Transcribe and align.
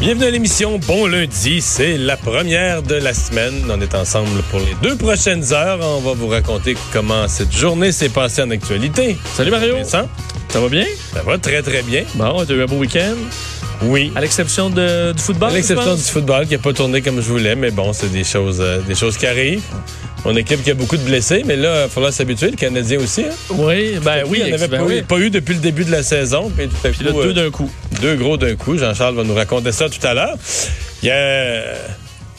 Bienvenue 0.00 0.26
à 0.26 0.30
l'émission. 0.30 0.78
Bon 0.86 1.06
lundi, 1.06 1.60
c'est 1.60 1.98
la 1.98 2.16
première 2.16 2.82
de 2.82 2.94
la 2.94 3.12
semaine. 3.12 3.54
On 3.68 3.80
est 3.80 3.94
ensemble 3.96 4.42
pour 4.50 4.60
les 4.60 4.74
deux 4.80 4.96
prochaines 4.96 5.52
heures. 5.52 5.80
On 5.82 6.00
va 6.00 6.12
vous 6.12 6.28
raconter 6.28 6.76
comment 6.92 7.26
cette 7.26 7.52
journée 7.52 7.90
s'est 7.90 8.08
passée 8.08 8.42
en 8.42 8.50
actualité. 8.50 9.16
Salut 9.34 9.50
Mario. 9.50 9.74
Vincent, 9.76 10.08
Ça 10.48 10.60
va 10.60 10.68
bien? 10.68 10.86
ça 11.12 11.22
va 11.22 11.36
très 11.38 11.62
très 11.62 11.82
bien. 11.82 12.04
Bon, 12.14 12.44
t'as 12.46 12.54
eu 12.54 12.62
un 12.62 12.66
beau 12.66 12.76
week-end? 12.76 13.16
Oui. 13.82 14.12
À 14.16 14.20
l'exception 14.20 14.70
de- 14.70 15.12
du 15.12 15.22
football? 15.22 15.50
À 15.50 15.54
l'exception 15.54 15.94
du 15.94 16.02
football 16.02 16.46
qui 16.46 16.52
n'a 16.52 16.58
pas 16.58 16.72
tourné 16.72 17.00
comme 17.00 17.16
je 17.20 17.28
voulais, 17.28 17.54
mais 17.54 17.70
bon, 17.70 17.92
c'est 17.92 18.10
des 18.10 18.24
choses, 18.24 18.58
euh, 18.60 18.80
des 18.80 18.94
choses 18.94 19.16
qui 19.16 19.26
arrivent. 19.26 19.62
Mon 20.24 20.34
équipe 20.36 20.62
qui 20.64 20.70
a 20.72 20.74
beaucoup 20.74 20.96
de 20.96 21.02
blessés, 21.04 21.42
mais 21.46 21.54
là, 21.56 21.84
il 21.84 21.90
faudra 21.90 22.10
s'habituer. 22.10 22.50
Le 22.50 22.56
Canadien 22.56 22.98
aussi. 22.98 23.22
Hein? 23.22 23.34
Oui, 23.50 23.98
ben 24.02 24.24
oui. 24.26 24.38
il 24.40 24.46
n'y 24.46 24.50
en 24.50 24.54
avait 24.54 24.66
ben 24.68 24.78
pas, 24.78 24.84
oui. 24.84 24.96
eu, 24.98 25.02
pas 25.02 25.18
eu 25.18 25.30
depuis 25.30 25.54
le 25.54 25.60
début 25.60 25.84
de 25.84 25.92
la 25.92 26.02
saison. 26.02 26.50
Puis 26.56 26.66
tout 26.68 26.86
à 26.86 26.90
Puis 26.90 27.04
là, 27.04 27.12
coup, 27.12 27.22
deux 27.22 27.28
euh, 27.30 27.32
d'un 27.44 27.50
coup. 27.50 27.70
deux 28.02 28.16
gros 28.16 28.36
d'un 28.36 28.56
coup. 28.56 28.76
Jean-Charles 28.76 29.14
va 29.14 29.22
nous 29.22 29.34
raconter 29.34 29.70
ça 29.70 29.88
tout 29.88 30.04
à 30.04 30.14
l'heure. 30.14 30.34
Il 31.04 31.06
y 31.08 31.12
a 31.12 31.62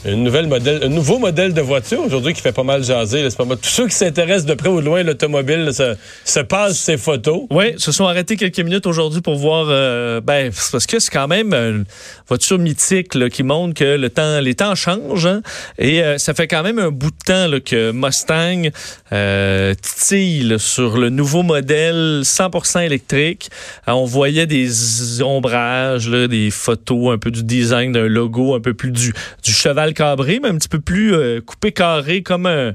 une 0.06 0.24
nouvelle 0.24 0.48
modèle, 0.48 0.84
un 0.84 0.88
nouveau 0.90 1.20
modèle 1.20 1.54
de 1.54 1.62
voiture 1.62 2.00
aujourd'hui 2.06 2.34
qui 2.34 2.42
fait 2.42 2.54
pas 2.54 2.64
mal 2.64 2.84
jaser. 2.84 3.22
là. 3.24 3.30
Pas 3.38 3.46
mal. 3.46 3.58
Tous 3.58 3.70
ceux 3.70 3.88
qui 3.88 3.96
s'intéressent 3.96 4.46
de 4.46 4.54
près 4.54 4.70
ou 4.70 4.80
de 4.80 4.86
loin 4.86 5.04
l'automobile 5.04 5.72
se, 5.74 5.96
se 6.24 6.40
passent 6.40 6.80
ces 6.80 6.98
photos. 6.98 7.44
Oui, 7.52 7.74
se 7.78 7.92
sont 7.92 8.06
arrêtés 8.06 8.38
quelques 8.38 8.60
minutes 8.60 8.88
aujourd'hui 8.88 9.22
pour 9.22 9.36
voir. 9.36 9.66
euh, 9.70 10.22
ben, 10.22 10.52
parce 10.72 10.86
que 10.86 11.00
c'est 11.00 11.12
quand 11.12 11.28
même 11.28 11.54
une 11.54 11.86
voiture 12.28 12.60
mythique 12.60 13.14
là, 13.16 13.30
qui 13.30 13.44
montre 13.44 13.74
que 13.74 13.98
le 13.98 14.10
temps, 14.10 14.40
les 14.40 14.56
temps 14.56 14.74
changent. 14.76 15.26
hein. 15.26 15.42
et 15.78 16.02
euh, 16.02 16.18
ça 16.18 16.34
fait 16.34 16.48
quand 16.48 16.64
même 16.64 16.80
un 16.80 16.92
bout 16.92 17.12
de 17.12 17.24
temps 17.26 17.48
là, 17.48 17.60
que 17.60 17.92
Mustang 17.92 18.70
euh, 19.12 19.74
titille 19.82 20.56
sur 20.60 20.98
le 20.98 21.10
nouveau 21.10 21.44
modèle 21.44 22.22
100% 22.24 22.86
électrique. 22.86 23.50
Euh, 23.88 23.92
on 23.92 24.06
voyait 24.06 24.46
des 24.48 25.22
ombrages, 25.22 26.08
des 26.10 26.52
photos 26.52 27.14
un 27.14 27.18
peu 27.18 27.32
du 27.32 27.44
design 27.44 27.92
d'un 27.92 28.08
logo, 28.08 28.56
un 28.56 28.62
peu 28.62 28.74
plus 28.74 28.92
du, 28.92 29.14
du 29.44 29.52
cheval 29.52 29.89
cabré, 29.94 30.40
mais 30.42 30.50
un 30.50 30.56
petit 30.58 30.70
peu 30.70 30.80
plus 30.80 31.14
euh, 31.14 31.42
coupé 31.42 31.72
carré, 31.72 32.24
comme 32.24 32.46
un, 32.46 32.74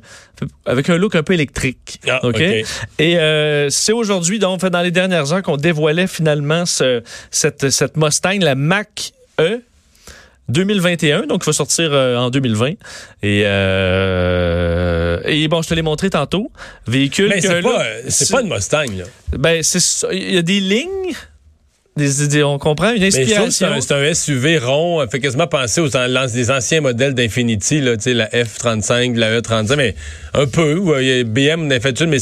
avec 0.67 0.89
un 0.91 0.97
look 0.97 1.15
un 1.15 1.23
peu 1.23 1.33
électrique. 1.35 2.01
Ah. 2.09 2.21
Et 2.99 3.19
euh, 3.19 3.69
c'est 3.71 3.93
aujourd'hui, 3.93 4.39
donc, 4.39 4.61
dans 4.65 4.83
les 4.83 4.91
dernières 4.91 5.33
heures, 5.33 5.43
qu'on 5.43 5.57
dévoilait 5.57 6.07
finalement 6.07 6.67
ce- 6.67 7.03
cette, 7.31 7.71
cette 7.71 7.97
Mustang, 7.97 8.39
la 8.41 8.55
Mach 8.55 9.13
E. 9.41 9.63
2021, 10.51 11.23
donc 11.23 11.43
il 11.43 11.47
va 11.47 11.53
sortir 11.55 11.89
euh, 11.93 12.17
en 12.17 12.29
2020. 12.29 12.73
Et, 13.23 13.45
euh, 13.47 15.19
et 15.25 15.49
bon, 15.49 15.63
je 15.63 15.69
te 15.69 15.75
l'ai 15.75 15.83
montré 15.83 16.11
tantôt. 16.11 16.51
Véhicule 16.87 17.29
Mais 17.31 17.41
c'est 17.41 18.31
pas, 18.31 18.43
une 18.43 18.53
Mustang. 18.53 18.85
Là. 18.97 19.05
Ben. 19.39 19.63
Il 20.13 20.35
y 20.35 20.39
a 20.39 20.43
des 20.43 20.61
lignes. 20.61 21.15
Des, 21.97 22.27
des- 22.27 22.43
on 22.43 22.59
comprend 22.59 22.91
une 22.93 23.09
c'est 23.11 23.23
inspiration. 23.23 23.69
un, 23.69 23.81
c'est 23.81 23.95
un 23.95 24.15
SUV 24.15 24.59
rond. 24.59 25.07
Fait 25.09 25.21
quasiment 25.21 25.47
penser 25.47 25.81
aux 25.81 25.97
an- 25.97 26.09
anciens 26.51 26.81
modèles 26.81 27.15
d'Infinity, 27.15 27.81
là, 27.81 27.97
tu 27.97 28.03
sais, 28.05 28.15
la 28.15 28.27
F35, 28.29 29.15
la 29.17 29.41
E35, 29.41 29.77
mais 29.77 29.95
un 30.35 30.47
peu. 30.47 30.83
Euh, 30.89 31.03
il 31.03 31.09
y 31.09 31.21
a 31.21 31.25
BM 31.25 31.69
fait 31.81 32.01
une, 32.01 32.11
mais 32.11 32.19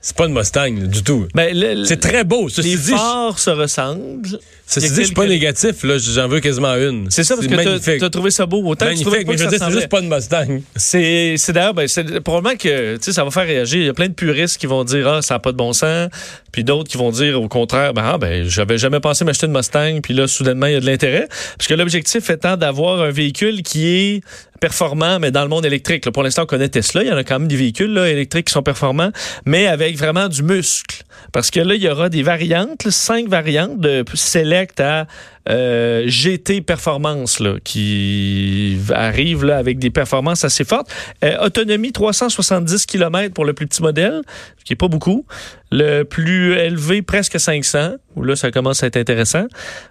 c'est 0.00 0.16
pas 0.16 0.26
une 0.26 0.32
Mustang 0.34 0.74
là, 0.80 0.86
du 0.86 1.02
tout. 1.02 1.26
Ben, 1.34 1.84
C'est 1.84 2.00
très 2.00 2.24
beau. 2.24 2.48
Ceci 2.48 2.68
les 2.70 2.76
dit, 2.76 2.82
je- 2.90 2.96
phares 2.96 3.38
se 3.38 3.50
ressemblent. 3.50 4.38
ceci 4.66 4.88
dit, 4.90 4.94
je 4.96 5.02
suis 5.02 5.14
pas 5.14 5.22
quelques- 5.22 5.32
négatif. 5.32 5.82
Là, 5.82 5.98
j'en 5.98 6.28
veux 6.28 6.40
quasiment 6.40 6.74
une. 6.76 7.10
C'est 7.10 7.24
ça, 7.24 7.34
parce 7.34 7.46
que 7.48 7.98
t'as- 7.98 8.10
trouvé 8.10 8.30
ça 8.30 8.46
beau. 8.46 8.62
Autant 8.64 8.86
que 8.86 8.94
tu 8.98 9.04
pas 9.04 9.10
mais 9.10 9.20
je 9.36 9.44
veux 9.44 9.50
ça 9.50 9.56
dire, 9.56 9.66
c'est 9.66 9.72
juste 9.72 9.88
pas 9.88 10.00
une 10.00 10.08
Mustang. 10.08 10.60
C'est, 10.76 11.34
d'ailleurs, 11.48 11.74
ben, 11.74 11.88
c'est 11.88 12.20
probablement 12.20 12.56
que 12.56 12.96
ça 13.00 13.24
va 13.24 13.30
faire 13.30 13.46
réagir. 13.46 13.80
Il 13.80 13.86
y 13.86 13.88
a 13.88 13.94
plein 13.94 14.08
de 14.08 14.14
puristes 14.14 14.58
qui 14.58 14.66
vont 14.66 14.84
dire 14.84 15.06
ah 15.08 15.20
ça 15.22 15.34
n'a 15.34 15.38
pas 15.40 15.52
de 15.52 15.56
bon 15.56 15.72
sens, 15.72 16.08
puis 16.52 16.62
d'autres 16.64 16.88
qui 16.90 16.96
vont 16.96 17.10
dire 17.10 17.40
au 17.40 17.48
contraire 17.48 17.92
ben 17.92 18.02
ah 18.06 18.18
ben 18.18 18.44
j'avais 18.48 18.78
jamais 18.78 19.00
pensé 19.00 19.24
m'acheter 19.24 19.46
une 19.46 19.52
Mustang, 19.52 20.00
puis 20.02 20.14
là 20.14 20.26
soudainement 20.28 20.66
il 20.66 20.74
y 20.74 20.76
a 20.76 20.80
de 20.80 20.86
l'intérêt, 20.86 21.28
parce 21.56 21.66
que 21.66 21.74
l'objectif 21.74 22.30
étant 22.30 22.56
d'avoir 22.56 23.02
un 23.02 23.10
véhicule 23.10 23.62
qui 23.62 23.86
est 23.88 24.20
performant 24.60 25.18
mais 25.18 25.30
dans 25.30 25.42
le 25.42 25.48
monde 25.48 25.64
électrique. 25.64 26.10
Pour 26.10 26.22
l'instant 26.22 26.42
on 26.42 26.46
connaît 26.46 26.68
Tesla, 26.68 27.02
il 27.02 27.08
y 27.08 27.12
en 27.12 27.16
a 27.16 27.24
quand 27.24 27.38
même 27.38 27.48
des 27.48 27.56
véhicules 27.56 27.92
là, 27.92 28.08
électriques 28.08 28.46
qui 28.46 28.52
sont 28.52 28.62
performants, 28.62 29.10
mais 29.46 29.66
avec 29.66 29.96
vraiment 29.96 30.28
du 30.28 30.42
muscle, 30.42 31.04
parce 31.32 31.50
que 31.50 31.60
là 31.60 31.74
il 31.74 31.82
y 31.82 31.88
aura 31.88 32.08
des 32.08 32.22
variantes, 32.22 32.88
cinq 32.90 33.28
variantes 33.28 33.80
de 33.80 34.04
select 34.14 34.80
à 34.80 35.06
euh, 35.48 36.04
GT 36.06 36.60
Performance 36.60 37.40
là, 37.40 37.54
qui 37.64 38.78
arrive 38.92 39.44
là, 39.44 39.56
avec 39.56 39.78
des 39.78 39.88
performances 39.88 40.44
assez 40.44 40.64
fortes. 40.64 40.90
Euh, 41.24 41.38
autonomie 41.42 41.92
370 41.92 42.84
km 42.84 43.32
pour 43.32 43.46
le 43.46 43.54
plus 43.54 43.66
petit 43.66 43.82
modèle, 43.82 44.20
ce 44.58 44.64
qui 44.64 44.74
est 44.74 44.76
pas 44.76 44.88
beaucoup. 44.88 45.24
Le 45.70 46.02
plus 46.02 46.54
élevé, 46.54 47.00
presque 47.02 47.40
500, 47.40 47.92
où 48.16 48.24
là, 48.24 48.36
ça 48.36 48.50
commence 48.50 48.82
à 48.82 48.88
être 48.88 48.96
intéressant. 48.96 49.46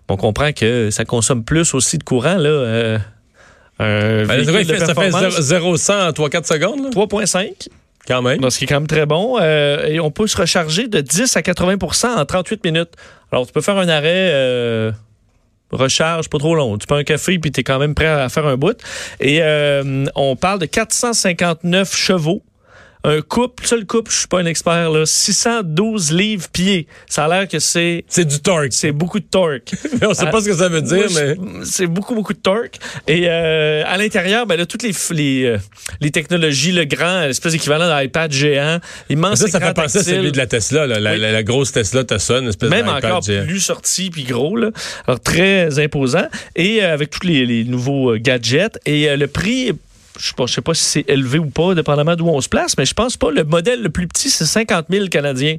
On 0.10 0.18
comprend 0.18 0.52
que 0.52 0.90
ça 0.92 1.06
consomme 1.06 1.44
plus 1.44 1.74
aussi 1.74 1.98
de 1.98 2.04
courant. 2.04 2.36
Là, 2.36 2.50
euh, 2.50 3.00
un 3.80 4.26
Ben, 4.26 4.40
il 4.40 4.46
fait- 4.66 4.80
ça 4.80 4.88
fait 4.88 4.94
performance. 4.96 5.40
0-100 5.40 6.08
en 6.08 6.12
3-4 6.12 6.46
secondes, 6.48 6.84
là, 6.84 6.90
3,5, 6.92 7.70
quand 8.08 8.22
même. 8.22 8.40
donc 8.40 8.52
ce 8.52 8.58
qui 8.58 8.64
est 8.66 8.68
quand 8.68 8.76
même 8.80 8.88
très 8.88 9.06
bon. 9.06 9.38
Euh, 9.40 9.86
et 9.86 10.00
on 10.00 10.12
peut 10.12 10.28
se 10.28 10.38
recharger 10.38 10.88
de 10.88 11.02
10 11.02 11.36
à 11.38 11.42
80% 11.42 12.08
en 12.16 12.26
38 12.26 12.64
minutes. 12.64 12.92
Alors, 13.32 13.46
tu 13.46 13.54
peux 13.54 13.62
faire 13.62 13.78
un 13.78 13.88
arrêt 13.90 14.30
euh, 14.32 14.92
recharge 15.72 16.30
pas 16.30 16.38
trop 16.38 16.56
long. 16.56 16.78
Tu 16.78 16.88
peux 16.88 16.96
un 16.96 17.04
café 17.04 17.38
puis 17.40 17.52
tu 17.52 17.60
es 17.60 17.64
quand 17.64 17.78
même 17.80 17.94
prêt 17.94 18.08
à 18.08 18.30
faire 18.30 18.46
un 18.48 18.56
bout. 18.58 18.80
Et 19.20 19.40
euh, 19.42 20.06
on 20.16 20.36
parle 20.36 20.60
de 20.60 20.66
459 20.66 21.96
chevaux. 21.96 22.42
Un 23.04 23.22
couple, 23.22 23.66
seul 23.66 23.86
couple, 23.86 24.12
je 24.12 24.18
suis 24.18 24.28
pas 24.28 24.40
un 24.40 24.46
expert, 24.46 24.90
là, 24.90 25.06
612 25.06 26.12
livres 26.12 26.48
pieds. 26.52 26.88
Ça 27.08 27.26
a 27.26 27.28
l'air 27.28 27.48
que 27.48 27.60
c'est 27.60 28.04
C'est 28.10 28.26
du 28.26 28.40
torque. 28.40 28.72
c'est 28.72 28.92
beaucoup 28.92 29.20
de 29.20 29.26
torque. 29.26 29.72
On 30.02 30.14
sait 30.14 30.30
pas 30.30 30.42
ce 30.42 30.48
que 30.48 30.56
ça 30.56 30.68
veut 30.68 30.82
dire, 30.82 31.06
Moi, 31.12 31.22
mais. 31.22 31.36
C'est 31.64 31.88
beaucoup, 31.88 32.16
beaucoup 32.16 32.34
de 32.34 32.40
torque. 32.40 32.76
Et 33.08 33.26
euh, 33.30 33.84
à 33.86 33.98
l'intérieur, 33.98 34.46
ben 34.46 34.58
là, 34.58 34.66
toutes 34.66 34.84
les, 34.84 34.94
euh, 35.46 35.58
les 36.02 36.12
technologies, 36.12 36.72
le 36.72 36.86
grand, 36.86 37.22
l'espèce 37.28 37.54
d'équivalent 37.54 37.88
d'un 37.88 38.02
iPad 38.02 38.32
géant, 38.32 38.80
immense 39.10 39.40
Ça, 39.40 39.48
ça 39.48 39.60
fait 39.60 39.74
penser 39.74 40.00
à 40.00 40.04
celui 40.04 40.32
de 40.32 40.38
la 40.38 40.48
Tesla, 40.48 40.86
là, 40.88 41.00
la, 41.00 41.14
Oui. 41.14 41.20
la- 41.20 41.32
la 41.32 41.44
grosse 41.44 41.72
Tesla 41.72 42.04
Tesla, 42.04 42.40
une 42.40 42.50
espèce 42.50 42.70
Même 42.70 42.90
encore 42.90 43.22
géant. 43.22 43.46
plus 43.46 43.60
sorti 43.60 44.10
puis 44.10 44.24
gros, 44.24 44.56
là. 44.58 44.72
Alors, 45.06 45.20
très 45.20 45.80
imposant. 45.80 46.28
Et 46.56 46.84
euh, 46.84 46.94
avec 46.94 47.10
tous 47.12 47.26
les, 47.26 47.46
les 47.46 47.64
nouveaux 47.64 48.16
gadgets. 48.18 48.78
Et 48.86 49.10
euh, 49.10 49.16
le 49.18 49.28
prix, 49.28 49.72
je 50.20 50.34
ne 50.40 50.48
sais 50.48 50.62
pas 50.62 50.74
si 50.74 50.84
c'est 50.84 51.10
élevé 51.10 51.40
ou 51.40 51.48
pas, 51.48 51.76
dépendamment 51.76 52.16
d'où 52.16 52.28
on 52.28 52.42
se 52.42 52.50
place, 52.50 52.78
mais 52.78 52.86
je 52.86 52.94
pense 52.94 53.18
pas. 53.18 53.32
Le 53.32 53.44
modèle 53.44 53.82
le 53.82 53.90
plus 53.90 54.08
petit, 54.08 54.30
c'est 54.30 54.46
50 54.46 54.88
000 54.90 55.08
Canadiens. 55.08 55.58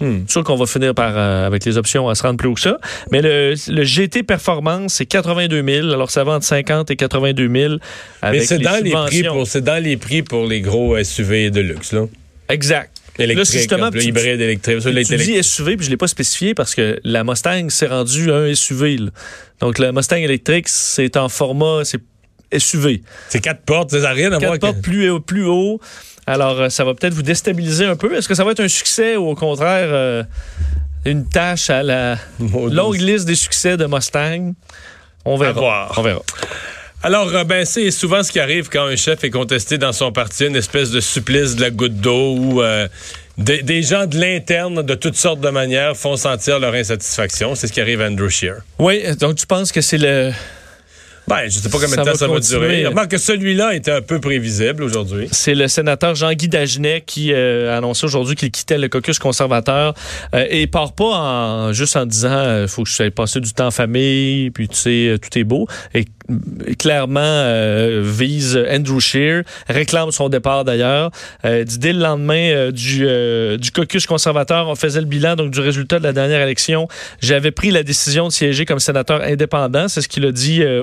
Hmm. 0.00 0.26
Sûr 0.28 0.44
qu'on 0.44 0.56
va 0.56 0.66
finir 0.66 0.94
par, 0.94 1.16
euh, 1.16 1.46
avec 1.46 1.64
les 1.64 1.78
options, 1.78 2.08
à 2.08 2.14
se 2.14 2.22
rendre 2.22 2.36
plus 2.36 2.48
haut 2.48 2.54
que 2.54 2.60
ça. 2.60 2.78
Mais 3.10 3.22
le, 3.22 3.54
le 3.68 3.84
GT 3.84 4.22
Performance, 4.22 4.94
c'est 4.94 5.06
82 5.06 5.64
000. 5.66 5.90
Alors, 5.90 6.10
ça 6.10 6.22
va 6.22 6.32
entre 6.32 6.44
50 6.44 6.90
et 6.90 6.96
82 6.96 7.50
000. 7.50 7.74
Avec 8.20 8.40
Mais 8.40 8.46
c'est 8.46 8.58
dans 8.58 8.82
les 8.82 8.90
prix 8.90 9.22
pour 9.22 9.46
c'est 9.46 9.62
dans 9.62 9.82
les 9.82 9.96
prix 9.96 10.22
pour 10.22 10.44
les 10.46 10.60
gros 10.60 11.02
SUV 11.02 11.50
de 11.50 11.60
luxe 11.60 11.92
là. 11.92 12.06
Exact. 12.50 12.90
Électrique, 13.18 13.46
c'est 13.46 13.58
justement, 13.58 13.90
hybride 13.90 14.40
électrique. 14.40 14.80
Tu 14.80 14.92
là, 14.92 15.02
dis. 15.02 15.42
SUV, 15.42 15.76
puis 15.76 15.86
je 15.86 15.90
l'ai 15.90 15.96
pas 15.96 16.06
spécifié 16.06 16.52
parce 16.52 16.74
que 16.74 17.00
la 17.02 17.24
Mustang 17.24 17.70
s'est 17.70 17.86
rendue 17.86 18.30
un 18.30 18.54
SUV. 18.54 18.98
là. 18.98 19.10
Donc, 19.60 19.78
la 19.78 19.92
Mustang 19.92 20.18
électrique, 20.18 20.68
c'est 20.68 21.16
en 21.16 21.30
format, 21.30 21.84
c'est 21.84 22.02
SUV. 22.56 23.02
C'est 23.28 23.40
quatre 23.40 23.62
portes, 23.62 23.90
ça 23.90 24.00
n'a 24.00 24.10
rien 24.10 24.32
à 24.32 24.38
voir 24.38 24.52
Quatre 24.52 24.60
portes 24.60 24.82
plus, 24.82 25.10
haut- 25.10 25.20
plus 25.20 25.44
haut. 25.46 25.80
Alors, 26.26 26.60
euh, 26.60 26.68
ça 26.68 26.84
va 26.84 26.94
peut-être 26.94 27.14
vous 27.14 27.22
déstabiliser 27.22 27.84
un 27.84 27.96
peu. 27.96 28.14
Est-ce 28.16 28.28
que 28.28 28.34
ça 28.34 28.44
va 28.44 28.50
être 28.52 28.60
un 28.60 28.68
succès 28.68 29.16
ou 29.16 29.28
au 29.28 29.34
contraire 29.34 29.88
euh, 29.90 30.22
une 31.04 31.28
tâche 31.28 31.70
à 31.70 31.82
la 31.82 32.18
longue 32.70 32.96
liste 33.00 33.26
des 33.26 33.34
succès 33.36 33.76
de 33.76 33.86
Mustang? 33.86 34.54
On 35.24 35.36
verra. 35.36 35.52
voir. 35.52 35.94
On 35.98 36.02
verra. 36.02 36.22
Alors, 37.02 37.28
euh, 37.34 37.44
ben, 37.44 37.64
c'est 37.64 37.90
souvent 37.92 38.22
ce 38.22 38.32
qui 38.32 38.40
arrive 38.40 38.68
quand 38.68 38.84
un 38.86 38.96
chef 38.96 39.22
est 39.22 39.30
contesté 39.30 39.78
dans 39.78 39.92
son 39.92 40.10
parti, 40.12 40.46
une 40.46 40.56
espèce 40.56 40.90
de 40.90 41.00
supplice 41.00 41.54
de 41.54 41.60
la 41.60 41.70
goutte 41.70 41.94
d'eau 41.96 42.34
où 42.36 42.62
euh, 42.62 42.88
des, 43.38 43.62
des 43.62 43.82
gens 43.82 44.06
de 44.06 44.18
l'interne, 44.18 44.82
de 44.82 44.94
toutes 44.94 45.14
sortes 45.16 45.40
de 45.40 45.50
manières, 45.50 45.96
font 45.96 46.16
sentir 46.16 46.58
leur 46.58 46.74
insatisfaction. 46.74 47.54
C'est 47.54 47.68
ce 47.68 47.72
qui 47.72 47.80
arrive 47.80 48.00
à 48.00 48.06
Andrew 48.06 48.28
Scheer. 48.28 48.56
Oui, 48.80 49.04
donc 49.16 49.36
tu 49.36 49.46
penses 49.46 49.70
que 49.70 49.80
c'est 49.80 49.98
le. 49.98 50.32
Ben, 51.28 51.48
je 51.48 51.58
sais 51.58 51.68
pas 51.68 51.78
combien 51.80 51.96
de 52.04 52.08
temps 52.08 52.14
ça 52.14 52.28
va 52.28 52.38
durer. 52.38 52.86
Remarque 52.86 53.10
que 53.10 53.18
celui-là 53.18 53.74
était 53.74 53.90
un 53.90 54.00
peu 54.00 54.20
prévisible 54.20 54.82
aujourd'hui. 54.84 55.28
C'est 55.32 55.56
le 55.56 55.66
sénateur 55.66 56.14
Jean-Guy 56.14 56.48
Dagenet 56.48 57.02
qui 57.04 57.32
euh, 57.32 57.74
a 57.74 57.78
annoncé 57.78 58.06
aujourd'hui 58.06 58.36
qu'il 58.36 58.52
quittait 58.52 58.78
le 58.78 58.88
caucus 58.88 59.18
conservateur 59.18 59.94
euh, 60.34 60.46
et 60.48 60.62
il 60.62 60.70
part 60.70 60.92
pas 60.92 61.04
en, 61.04 61.72
juste 61.72 61.96
en 61.96 62.06
disant 62.06 62.30
euh, 62.30 62.68
faut 62.68 62.84
que 62.84 62.90
je 62.90 63.08
passer 63.08 63.40
du 63.40 63.52
temps 63.52 63.68
en 63.68 63.70
famille 63.70 64.50
puis 64.50 64.68
tu 64.68 64.76
sais 64.76 65.08
euh, 65.08 65.18
tout 65.18 65.36
est 65.36 65.44
beau. 65.44 65.66
Et 65.94 66.04
euh, 66.30 66.74
clairement 66.78 67.20
euh, 67.20 68.02
vise 68.04 68.58
Andrew 68.70 69.00
Scheer 69.00 69.42
réclame 69.68 70.12
son 70.12 70.28
départ 70.28 70.64
d'ailleurs. 70.64 71.10
Euh, 71.44 71.64
dit 71.64 71.78
dès 71.78 71.92
le 71.92 72.00
lendemain 72.00 72.70
du 72.70 73.04
euh, 73.06 73.56
du 73.56 73.72
caucus 73.72 74.06
conservateur 74.06 74.68
on 74.68 74.76
faisait 74.76 75.00
le 75.00 75.06
bilan 75.06 75.34
donc 75.34 75.50
du 75.50 75.60
résultat 75.60 75.98
de 75.98 76.04
la 76.04 76.12
dernière 76.12 76.40
élection. 76.40 76.86
J'avais 77.20 77.50
pris 77.50 77.72
la 77.72 77.82
décision 77.82 78.28
de 78.28 78.32
siéger 78.32 78.64
comme 78.64 78.78
sénateur 78.78 79.22
indépendant 79.22 79.88
c'est 79.88 80.02
ce 80.02 80.08
qu'il 80.08 80.24
a 80.24 80.32
dit 80.32 80.62
euh, 80.62 80.82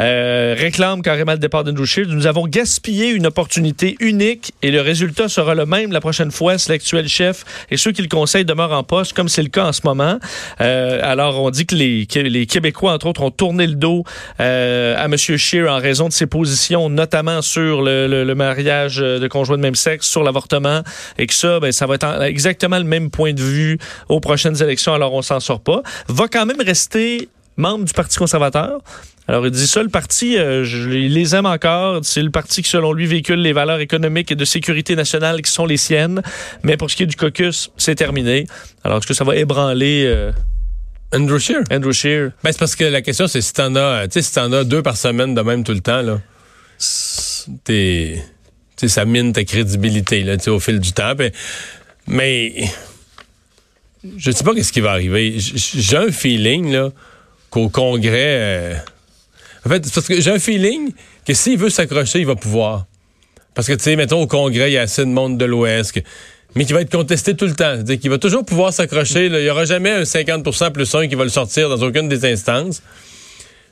Euh, 0.00 0.54
réclame 0.58 1.02
carrément 1.02 1.32
le 1.32 1.38
départ 1.38 1.64
d'Andrew 1.64 1.84
Scheer 1.84 2.06
nous 2.08 2.26
avons 2.26 2.46
gaspillé 2.46 3.08
une 3.10 3.26
opportunité 3.26 3.96
unique 4.00 4.52
et 4.62 4.70
le 4.70 4.80
résultat 4.80 5.28
sera 5.28 5.54
le 5.54 5.66
même 5.66 5.92
la 5.92 6.00
prochaine 6.00 6.30
fois 6.30 6.58
si 6.58 6.68
l'actuel 6.70 7.08
chef 7.08 7.44
et 7.70 7.76
ceux 7.76 7.92
qui 7.92 8.02
le 8.02 8.08
conseillent 8.08 8.44
demeurent 8.44 8.72
en 8.72 8.82
poste 8.82 9.12
comme 9.12 9.28
c'est 9.28 9.42
le 9.42 9.48
cas 9.48 9.64
en 9.66 9.72
ce 9.72 9.80
moment 9.84 10.18
Euh, 10.60 11.00
alors 11.02 11.40
on 11.42 11.50
dit 11.50 11.66
que 11.66 11.74
les, 11.74 12.06
les 12.14 12.46
Québécois 12.46 12.92
entre 12.92 13.06
autres 13.06 13.22
ont 13.22 13.30
tourné 13.30 13.66
le 13.66 13.74
dos 13.74 14.04
euh, 14.40 14.96
à 14.96 15.04
M. 15.06 15.16
Scheer 15.16 15.68
en 15.70 15.78
raison 15.78 16.08
de 16.08 16.12
ses 16.12 16.26
positions 16.26 16.88
notamment 16.90 17.40
sur 17.42 17.82
le, 17.82 18.06
le- 18.06 18.24
le 18.24 18.34
mariage 18.34 18.96
de 18.96 19.28
conjoints 19.28 19.56
de 19.56 19.62
même 19.62 19.74
sexe 19.74 20.08
sur 20.08 20.22
l'avortement 20.24 20.82
et 21.18 21.26
que 21.26 21.34
ça 21.34 21.60
ben, 21.60 21.72
ça 21.72 21.86
va 21.86 21.94
être 21.96 22.04
en- 22.04 22.22
exactement 22.22 22.78
le 22.78 22.84
même 22.84 23.10
point 23.10 23.32
de 23.32 23.42
vue 23.42 23.78
aux 24.08 24.20
prochaines 24.20 24.60
élections 24.62 24.94
alors 24.94 25.12
on 25.14 25.22
s'en 25.22 25.40
sort 25.40 25.60
pas 25.60 25.82
va 26.08 26.26
quand 26.28 26.46
même 26.46 26.60
rester 26.60 27.28
membre 27.56 27.84
du 27.84 27.92
Parti 27.92 28.16
conservateur. 28.18 28.80
Alors, 29.26 29.46
il 29.46 29.50
dit 29.52 29.66
ça, 29.66 29.82
le 29.82 29.88
parti, 29.88 30.36
euh, 30.36 30.64
je 30.64 30.86
les- 30.88 31.06
il 31.06 31.14
les 31.14 31.34
aime 31.34 31.46
encore. 31.46 32.00
C'est 32.02 32.22
le 32.22 32.30
parti 32.30 32.62
qui, 32.62 32.68
selon 32.68 32.92
lui, 32.92 33.06
véhicule 33.06 33.40
les 33.40 33.54
valeurs 33.54 33.80
économiques 33.80 34.30
et 34.32 34.34
de 34.34 34.44
sécurité 34.44 34.96
nationale 34.96 35.40
qui 35.40 35.50
sont 35.50 35.64
les 35.64 35.78
siennes. 35.78 36.20
Mais 36.62 36.76
pour 36.76 36.90
ce 36.90 36.96
qui 36.96 37.04
est 37.04 37.06
du 37.06 37.16
caucus, 37.16 37.70
c'est 37.78 37.94
terminé. 37.94 38.46
Alors, 38.84 38.98
est-ce 38.98 39.06
que 39.06 39.14
ça 39.14 39.24
va 39.24 39.34
ébranler 39.36 40.04
euh, 40.06 40.30
Andrew 41.14 41.38
Scheer? 41.38 41.62
Andrew 41.70 41.92
Scheer? 41.92 42.32
Ben, 42.42 42.52
c'est 42.52 42.58
parce 42.58 42.76
que 42.76 42.84
la 42.84 43.00
question, 43.00 43.26
c'est 43.26 43.40
si 43.40 43.54
t'en 43.54 43.74
as, 43.76 44.04
si 44.10 44.32
t'en 44.34 44.52
as 44.52 44.62
deux 44.64 44.82
par 44.82 44.96
semaine 44.98 45.34
de 45.34 45.40
même 45.40 45.64
tout 45.64 45.72
le 45.72 45.80
temps, 45.80 46.02
là, 46.02 46.20
t'es, 47.64 48.22
ça 48.86 49.06
mine 49.06 49.32
ta 49.32 49.44
crédibilité, 49.44 50.22
là, 50.22 50.36
au 50.48 50.60
fil 50.60 50.80
du 50.80 50.92
temps. 50.92 51.14
Ben, 51.14 51.30
mais, 52.06 52.68
je 54.18 54.30
sais 54.30 54.44
pas 54.44 54.54
qu'est-ce 54.54 54.72
qui 54.72 54.82
va 54.82 54.90
arriver. 54.90 55.36
J'ai 55.38 55.96
un 55.96 56.12
feeling, 56.12 56.70
là, 56.72 56.90
qu'au 57.48 57.70
Congrès, 57.70 58.12
euh, 58.14 58.74
en 59.64 59.68
fait, 59.68 59.80
parce 59.94 60.06
que 60.06 60.20
j'ai 60.20 60.30
un 60.30 60.38
feeling 60.38 60.92
que 61.26 61.34
s'il 61.34 61.58
veut 61.58 61.70
s'accrocher, 61.70 62.20
il 62.20 62.26
va 62.26 62.34
pouvoir. 62.36 62.86
Parce 63.54 63.68
que, 63.68 63.72
tu 63.74 63.84
sais, 63.84 63.96
mettons, 63.96 64.20
au 64.22 64.26
Congrès, 64.26 64.70
il 64.70 64.74
y 64.74 64.78
a 64.78 64.82
assez 64.82 65.02
de 65.02 65.10
monde 65.10 65.38
de 65.38 65.44
l'Ouest, 65.44 66.00
mais 66.56 66.64
qui 66.64 66.72
va 66.72 66.80
être 66.82 66.90
contesté 66.90 67.34
tout 67.36 67.46
le 67.46 67.54
temps. 67.54 67.74
C'est-à-dire 67.74 67.98
qu'il 68.00 68.10
va 68.10 68.18
toujours 68.18 68.44
pouvoir 68.44 68.72
s'accrocher. 68.72 69.26
Il 69.26 69.32
n'y 69.32 69.48
aura 69.48 69.64
jamais 69.64 69.90
un 69.90 70.02
50% 70.02 70.72
plus 70.72 70.92
1 70.94 71.08
qui 71.08 71.14
va 71.14 71.24
le 71.24 71.30
sortir 71.30 71.68
dans 71.68 71.80
aucune 71.86 72.08
des 72.08 72.24
instances. 72.30 72.82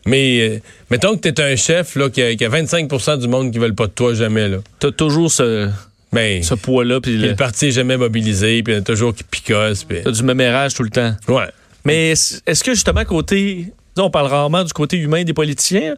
Mais 0.06 0.40
euh, 0.40 0.58
mettons 0.90 1.16
que 1.16 1.28
tu 1.28 1.28
es 1.28 1.40
un 1.52 1.54
chef 1.56 1.94
là, 1.94 2.10
qui, 2.10 2.22
a, 2.22 2.34
qui 2.34 2.44
a 2.44 2.48
25% 2.48 3.18
du 3.20 3.28
monde 3.28 3.52
qui 3.52 3.58
ne 3.58 3.62
veulent 3.62 3.74
pas 3.74 3.86
de 3.86 3.92
toi 3.92 4.14
jamais. 4.14 4.48
Là. 4.48 4.58
T'as 4.80 4.90
toujours 4.90 5.30
ce, 5.30 5.68
Ben, 6.12 6.42
ce 6.42 6.54
poids-là, 6.54 7.00
puis 7.00 7.16
le- 7.16 7.28
le 7.28 7.36
parti 7.36 7.66
n'est 7.66 7.70
jamais 7.70 7.96
mobilisé, 7.96 8.62
puis 8.64 8.72
il 8.72 8.76
y 8.76 8.78
en 8.78 8.82
a 8.82 8.84
toujours 8.84 9.14
qui 9.14 9.22
picosse. 9.22 9.84
Puis... 9.84 9.98
t'as 10.02 10.10
du 10.10 10.22
mémérage 10.24 10.74
tout 10.74 10.82
le 10.82 10.90
temps. 10.90 11.14
Ouais. 11.28 11.46
Mais 11.84 12.10
est-ce 12.10 12.64
que 12.64 12.74
justement, 12.74 13.04
côté. 13.04 13.66
On 13.98 14.10
parle 14.10 14.26
rarement 14.28 14.64
du 14.64 14.72
côté 14.72 14.96
humain 14.96 15.24
des 15.24 15.34
politiciens. 15.34 15.94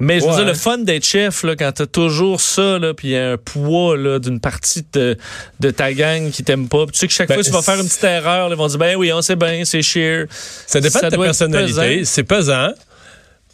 Mais 0.00 0.18
je 0.18 0.24
veux 0.24 0.30
Ouais. 0.30 0.36
dire, 0.38 0.44
le 0.46 0.54
fun 0.54 0.78
d'être 0.78 1.04
chef, 1.06 1.44
là, 1.44 1.54
quand 1.54 1.70
t'as 1.70 1.86
toujours 1.86 2.40
ça, 2.40 2.78
là, 2.80 2.94
puis 2.94 3.08
il 3.08 3.10
y 3.12 3.16
a 3.16 3.32
un 3.32 3.36
poids 3.36 3.96
là, 3.96 4.18
d'une 4.18 4.40
partie 4.40 4.84
de, 4.92 5.16
de 5.60 5.70
ta 5.70 5.92
gang 5.92 6.30
qui 6.30 6.42
t'aime 6.42 6.68
pas. 6.68 6.84
Puis 6.86 6.94
tu 6.94 6.98
sais 6.98 7.06
que 7.06 7.12
chaque 7.12 7.28
Ben, 7.28 7.34
fois 7.34 7.42
que 7.44 7.46
tu 7.48 7.52
vas 7.54 7.62
faire 7.62 7.78
une 7.80 7.86
petite 7.86 8.02
erreur, 8.02 8.48
ils 8.50 8.56
vont 8.56 8.66
dire 8.66 8.78
Ben 8.78 8.96
oui, 8.96 9.12
on 9.12 9.22
sait 9.22 9.36
bien, 9.36 9.64
c'est 9.64 9.82
sheer. 9.82 10.26
Ça 10.30 10.80
dépend 10.80 10.98
Ça 10.98 11.10
de 11.10 11.16
ta 11.16 11.22
personnalité. 11.22 12.04
C'est 12.04 12.24
pesant. 12.24 12.70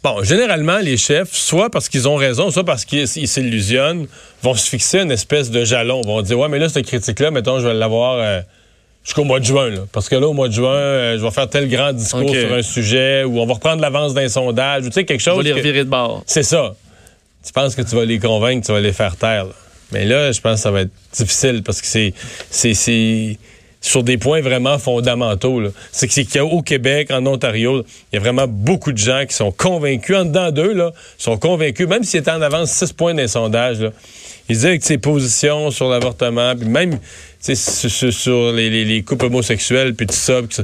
Bon, 0.03 0.23
généralement, 0.23 0.79
les 0.79 0.97
chefs, 0.97 1.31
soit 1.31 1.69
parce 1.69 1.87
qu'ils 1.87 2.07
ont 2.09 2.15
raison, 2.15 2.49
soit 2.49 2.63
parce 2.65 2.85
qu'ils 2.85 3.01
ils 3.17 3.27
s'illusionnent, 3.27 4.07
vont 4.41 4.55
se 4.55 4.67
fixer 4.67 4.97
une 5.01 5.11
espèce 5.11 5.51
de 5.51 5.63
jalon. 5.63 6.01
Vont 6.01 6.23
dire, 6.23 6.39
ouais, 6.39 6.49
mais 6.49 6.57
là, 6.57 6.69
cette 6.69 6.87
critique-là, 6.87 7.29
mettons, 7.29 7.59
je 7.59 7.67
vais 7.67 7.75
l'avoir 7.75 8.17
euh, 8.17 8.41
jusqu'au 9.03 9.23
mois 9.23 9.39
de 9.39 9.45
juin. 9.45 9.69
Là. 9.69 9.79
Parce 9.91 10.07
que 10.09 10.15
là, 10.15 10.27
au 10.27 10.33
mois 10.33 10.47
de 10.47 10.53
juin, 10.53 10.69
euh, 10.73 11.17
je 11.17 11.23
vais 11.23 11.31
faire 11.31 11.49
tel 11.49 11.67
grand 11.69 11.91
discours 11.93 12.29
sur 12.35 12.53
un 12.53 12.61
sujet, 12.61 13.23
ou 13.23 13.39
on 13.39 13.45
va 13.45 13.53
reprendre 13.55 13.81
l'avance 13.81 14.13
d'un 14.13 14.29
sondage, 14.29 14.83
ou 14.83 14.87
tu 14.87 14.93
sais, 14.93 15.05
quelque 15.05 15.21
On 15.21 15.33
chose. 15.33 15.37
va 15.37 15.43
les 15.43 15.51
que- 15.51 15.55
revirer 15.57 15.83
de 15.83 15.89
bord. 15.89 16.23
C'est 16.25 16.43
ça. 16.43 16.75
Tu 17.45 17.51
penses 17.53 17.73
que 17.75 17.81
tu 17.81 17.95
vas 17.95 18.05
les 18.05 18.19
convaincre, 18.19 18.65
tu 18.65 18.71
vas 18.71 18.79
les 18.79 18.93
faire 18.93 19.15
taire. 19.15 19.45
là. 19.45 19.51
Mais 19.91 20.05
là, 20.05 20.31
je 20.31 20.39
pense 20.39 20.53
que 20.55 20.59
ça 20.61 20.71
va 20.71 20.81
être 20.81 20.91
difficile 21.11 21.63
parce 21.63 21.81
que 21.81 21.87
c'est 21.87 22.13
c'est 22.49 22.73
c'est 22.73 23.37
sur 23.83 24.03
des 24.03 24.17
points 24.19 24.41
vraiment 24.41 24.77
fondamentaux. 24.77 25.59
C'est 25.91 26.07
que 26.07 26.13
c'est 26.13 26.23
qu'il 26.23 26.35
y 26.35 26.37
a 26.39 26.45
au 26.45 26.61
Québec, 26.61 27.09
en 27.11 27.25
Ontario, 27.25 27.83
il 28.13 28.15
y 28.15 28.17
a 28.17 28.19
vraiment 28.21 28.45
beaucoup 28.47 28.91
de 28.91 28.97
gens 28.99 29.25
qui 29.27 29.35
sont 29.35 29.51
convaincus, 29.51 30.15
en 30.15 30.25
dedans 30.25 30.51
d'eux, 30.51 30.73
là, 30.73 30.91
sont 31.17 31.35
convaincus, 31.37 31.87
même 31.87 32.03
s'ils 32.03 32.19
étaient 32.19 32.29
en 32.31 32.43
avance 32.43 32.69
6 32.71 32.93
points 32.93 33.27
sondages, 33.27 33.81
là, 33.81 33.89
ils 34.47 34.55
disaient 34.55 34.77
que 34.77 34.85
ses 34.85 34.99
positions 34.99 35.71
sur 35.71 35.89
l'avortement, 35.89 36.55
puis 36.55 36.69
même 36.69 36.99
sur, 37.41 38.51
les, 38.53 38.69
les- 38.69 38.85
les 38.85 39.01
couples 39.03 39.25
homosexuels, 39.25 39.93
puis 39.95 40.07
tout 40.07 40.13
ça, 40.15 40.41
puis 40.41 40.55
ça, 40.55 40.63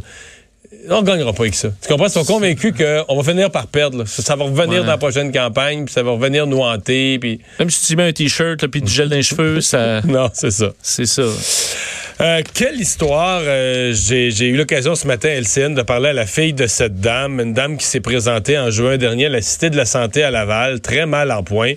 on 0.90 1.02
ne 1.02 1.06
gagnera 1.08 1.34
pas 1.34 1.44
avec 1.44 1.56
ça. 1.56 1.70
Tu 1.82 1.88
comprends? 1.88 2.08
Ils 2.08 2.12
sont 2.12 2.24
convaincus 2.24 2.74
qu'on 2.78 3.16
va 3.22 3.24
finir 3.30 3.52
par 3.52 3.68
perdre. 3.68 3.98
là. 4.00 4.04
Ça, 4.06 4.36
va 4.36 4.46
revenir 4.46 4.68
Ouais. 4.70 4.80
dans 4.80 4.86
la 4.86 4.98
prochaine 4.98 5.32
campagne, 5.32 5.86
puis 5.86 5.94
ça 5.94 6.04
va 6.04 6.12
revenir 6.12 6.46
nous 6.48 6.60
hanter, 6.62 7.20
puis... 7.20 7.42
Même 7.60 7.70
si 7.70 7.86
tu 7.88 7.96
mets 7.96 8.04
un 8.08 8.14
t-shirt 8.14 8.66
puis 8.68 8.82
du 8.82 8.92
gel 8.92 9.10
dans 9.10 9.16
les 9.16 9.24
cheveux, 9.24 9.60
ça, 9.62 10.02
Non, 10.06 10.30
c'est 10.34 10.52
ça. 10.52 10.72
c'est 10.82 11.06
ça. 11.06 11.24
Euh, 12.20 12.42
quelle 12.54 12.80
histoire! 12.80 13.42
euh, 13.44 13.94
J'ai 13.94 14.30
eu 14.48 14.56
l'occasion 14.58 14.96
ce 14.96 15.06
matin, 15.08 15.30
Elcine, 15.30 15.74
de 15.76 15.82
parler 15.84 16.10
à 16.10 16.14
la 16.14 16.26
fille 16.26 16.54
de 16.54 16.68
cette 16.68 17.00
dame, 17.00 17.40
une 17.40 17.54
dame 17.54 17.78
qui 17.78 17.86
s'est 17.86 18.00
présentée 18.00 18.58
en 18.58 18.70
juin 18.72 18.98
dernier 18.98 19.28
à 19.28 19.30
la 19.30 19.42
Cité 19.42 19.70
de 19.70 19.78
la 19.78 19.86
Santé 19.86 20.24
à 20.24 20.32
Laval, 20.32 20.80
très 20.82 21.06
mal 21.06 21.32
en 21.32 21.44
point, 21.44 21.74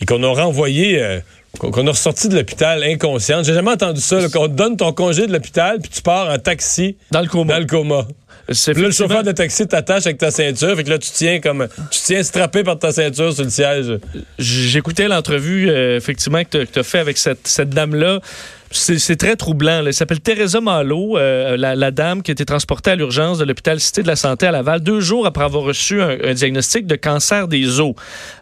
et 0.00 0.04
qu'on 0.06 0.22
a 0.22 0.28
renvoyé, 0.28 1.02
euh, 1.02 1.18
qu'on 1.58 1.86
a 1.86 1.90
ressorti 1.90 2.28
de 2.28 2.36
l'hôpital 2.36 2.82
inconsciente. 2.84 3.44
J'ai 3.44 3.54
jamais 3.54 3.70
entendu 3.72 4.00
ça, 4.00 4.20
qu'on 4.28 4.48
te 4.48 4.54
donne 4.54 4.76
ton 4.76 4.92
congé 4.92 5.26
de 5.26 5.32
l'hôpital, 5.32 5.80
puis 5.80 5.90
tu 5.90 6.02
pars 6.02 6.30
en 6.30 6.38
taxi 6.38 6.96
Dans 7.10 7.20
le 7.20 7.26
coma. 7.26 7.54
dans 7.54 7.60
le 7.60 7.66
coma. 7.66 8.06
Là, 8.48 8.72
le 8.74 8.90
chauffeur 8.90 9.22
de 9.22 9.32
taxi 9.32 9.66
t'attache 9.66 10.06
avec 10.06 10.16
ta 10.16 10.30
ceinture, 10.30 10.74
fait 10.74 10.84
que 10.84 10.88
là, 10.88 10.98
tu 10.98 11.10
tiens 11.12 11.38
comme. 11.38 11.68
Tu 11.90 12.00
tiens 12.02 12.22
strappé 12.22 12.62
par 12.64 12.78
ta 12.78 12.92
ceinture 12.92 13.34
sur 13.34 13.44
le 13.44 13.50
siège. 13.50 13.98
J'écoutais 14.38 15.06
l'entrevue, 15.06 15.68
euh, 15.68 15.98
effectivement, 15.98 16.42
que 16.44 16.64
tu 16.64 16.78
as 16.78 16.82
fait 16.82 16.98
avec 16.98 17.18
cette, 17.18 17.46
cette 17.46 17.68
dame-là. 17.70 18.20
C'est 18.70 19.16
très 19.16 19.36
troublant. 19.36 19.80
là. 19.80 19.88
Elle 19.88 19.94
s'appelle 19.94 20.20
Teresa 20.20 20.60
Malo, 20.60 21.16
euh, 21.16 21.56
la, 21.56 21.74
la 21.74 21.90
dame 21.90 22.22
qui 22.22 22.30
a 22.30 22.32
été 22.32 22.44
transportée 22.44 22.90
à 22.90 22.94
l'urgence 22.96 23.38
de 23.38 23.44
l'hôpital 23.44 23.80
Cité 23.80 24.02
de 24.02 24.06
la 24.08 24.16
Santé 24.16 24.46
à 24.46 24.50
Laval 24.50 24.80
deux 24.80 25.00
jours 25.00 25.26
après 25.26 25.44
avoir 25.44 25.62
reçu 25.64 26.02
un, 26.02 26.16
un 26.22 26.34
diagnostic 26.34 26.86
de 26.86 26.96
cancer 26.96 27.48
des 27.48 27.80
os. 27.80 27.94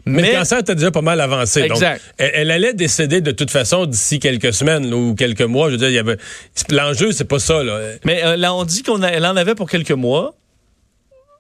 Mais, 0.05 0.33
le 0.33 0.39
cancer 0.39 0.59
était 0.59 0.75
déjà 0.75 0.91
pas 0.91 1.01
mal 1.03 1.21
avancé. 1.21 1.63
donc 1.63 1.73
Exact. 1.73 2.01
elle, 2.19 2.31
elle 2.35 2.51
allait 2.51 2.75
décéder 2.75 3.21
de 3.21 3.31
toute 3.31 3.51
façon 3.51 3.87
d'ici 3.87 4.19
quelques 4.19 4.53
semaines 4.53 4.89
là, 4.91 4.97
ou 4.97 5.15
quelques 5.15 5.43
mois. 5.43 5.71
Je 5.71 5.77
veux 5.77 5.91
dire. 5.91 6.05
L'enjeu, 6.71 7.13
c'est 7.13 7.25
pas 7.25 7.39
ça, 7.39 7.63
là. 7.63 7.79
Mais 8.05 8.25
euh, 8.25 8.37
là, 8.37 8.55
on 8.55 8.65
dit 8.65 8.83
qu'elle 8.83 9.27
en 9.27 9.37
avait 9.37 9.55
pour 9.55 9.69
quelques 9.71 9.91
mois. 9.93 10.35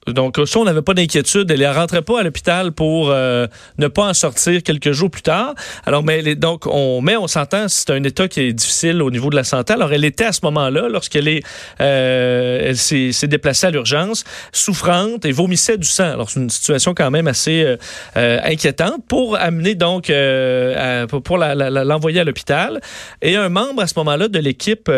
Donc, 0.06 0.38
ça, 0.44 0.58
on 0.58 0.64
n'avait 0.64 0.82
pas 0.82 0.94
d'inquiétude. 0.94 1.50
Elle 1.50 1.60
ne 1.60 1.66
rentrait 1.66 2.02
pas 2.02 2.20
à 2.20 2.22
l'hôpital 2.22 2.72
pour 2.72 3.10
euh, 3.10 3.46
ne 3.78 3.88
pas 3.88 4.04
en 4.04 4.14
sortir 4.14 4.62
quelques 4.62 4.92
jours 4.92 5.10
plus 5.10 5.22
tard. 5.22 5.54
Alors, 5.84 6.02
mais 6.02 6.34
donc, 6.34 6.66
on, 6.66 7.00
mais 7.00 7.16
on 7.16 7.26
s'entend, 7.26 7.68
c'est 7.68 7.90
un 7.90 8.02
état 8.04 8.28
qui 8.28 8.40
est 8.40 8.52
difficile 8.52 9.02
au 9.02 9.10
niveau 9.10 9.30
de 9.30 9.36
la 9.36 9.44
santé. 9.44 9.72
Alors, 9.72 9.92
elle 9.92 10.04
était 10.04 10.24
à 10.24 10.32
ce 10.32 10.40
moment-là, 10.44 10.88
lorsqu'elle 10.88 11.28
est, 11.28 11.42
euh, 11.80 12.74
s'est 12.74 13.26
déplacée 13.26 13.66
à 13.66 13.70
l'urgence, 13.70 14.24
souffrante 14.52 15.24
et 15.24 15.32
vomissait 15.32 15.78
du 15.78 15.88
sang. 15.88 16.12
Alors, 16.12 16.30
c'est 16.30 16.40
une 16.40 16.50
situation 16.50 16.94
quand 16.94 17.10
même 17.10 17.26
assez 17.26 17.76
euh, 18.16 18.38
inquiétante 18.44 19.04
pour 19.08 19.36
amener 19.36 19.74
l'envoyer 19.74 20.20
à 22.20 22.24
l'hôpital. 22.24 22.80
Et 23.22 23.36
un 23.36 23.48
membre 23.48 23.82
à 23.82 23.86
ce 23.86 23.94
moment-là 23.96 24.28
de 24.28 24.38
l'équipe 24.38 24.90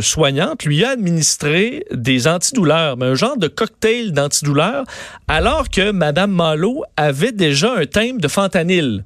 soignante 0.00 0.64
lui 0.64 0.84
a 0.84 0.90
administré 0.90 1.84
des 1.92 2.26
antidouleurs, 2.26 2.96
un 3.00 3.14
genre 3.14 3.36
de 3.36 3.48
cocktail 3.48 4.12
d'antidouleurs, 4.12 4.39
alors 5.28 5.68
que 5.68 5.90
Mme 5.92 6.32
Malo 6.32 6.84
avait 6.96 7.32
déjà 7.32 7.74
un 7.74 7.86
thème 7.86 8.20
de 8.20 8.28
fentanyl. 8.28 9.04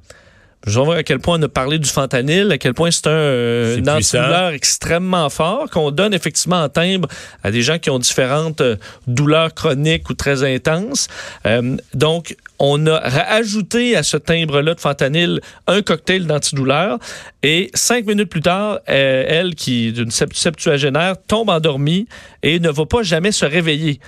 Je 0.67 0.79
vais 0.79 0.85
voir 0.85 0.97
à 0.97 1.03
quel 1.03 1.19
point 1.19 1.39
on 1.39 1.43
a 1.43 1.47
parlé 1.47 1.77
du 1.77 1.87
fentanyl, 1.87 2.51
à 2.51 2.57
quel 2.57 2.73
point 2.73 2.89
c'est 2.89 3.05
un, 3.05 3.11
euh, 3.11 3.77
un 3.77 3.97
antidouleur 3.97 4.49
extrêmement 4.49 5.29
fort 5.29 5.69
qu'on 5.69 5.91
donne 5.91 6.11
effectivement 6.11 6.63
en 6.63 6.69
timbre 6.69 7.07
à 7.43 7.51
des 7.51 7.61
gens 7.61 7.77
qui 7.77 7.91
ont 7.91 7.99
différentes 7.99 8.61
euh, 8.61 8.75
douleurs 9.05 9.53
chroniques 9.53 10.09
ou 10.09 10.15
très 10.15 10.43
intenses. 10.43 11.07
Euh, 11.45 11.77
donc, 11.93 12.35
On 12.57 12.87
a 12.87 12.95
ajouté 12.95 13.97
à 13.97 14.01
ce 14.01 14.17
timbre-là 14.17 14.73
de 14.75 14.79
fentanyl 14.79 15.41
un 15.67 15.81
cocktail 15.81 16.25
d'antidouleur. 16.25 16.97
Et 17.43 17.69
cinq 17.73 18.07
minutes 18.07 18.29
plus 18.29 18.41
tard, 18.41 18.79
elle, 18.85 19.55
qui 19.55 19.91
d'une 19.91 20.09
septuagénaire, 20.09 21.15
tombe 21.27 21.49
endormie 21.49 22.07
et 22.43 22.59
ne 22.59 22.69
va 22.69 22.85
pas 22.85 23.03
jamais 23.03 23.33
se 23.33 23.45
réveiller. 23.45 23.99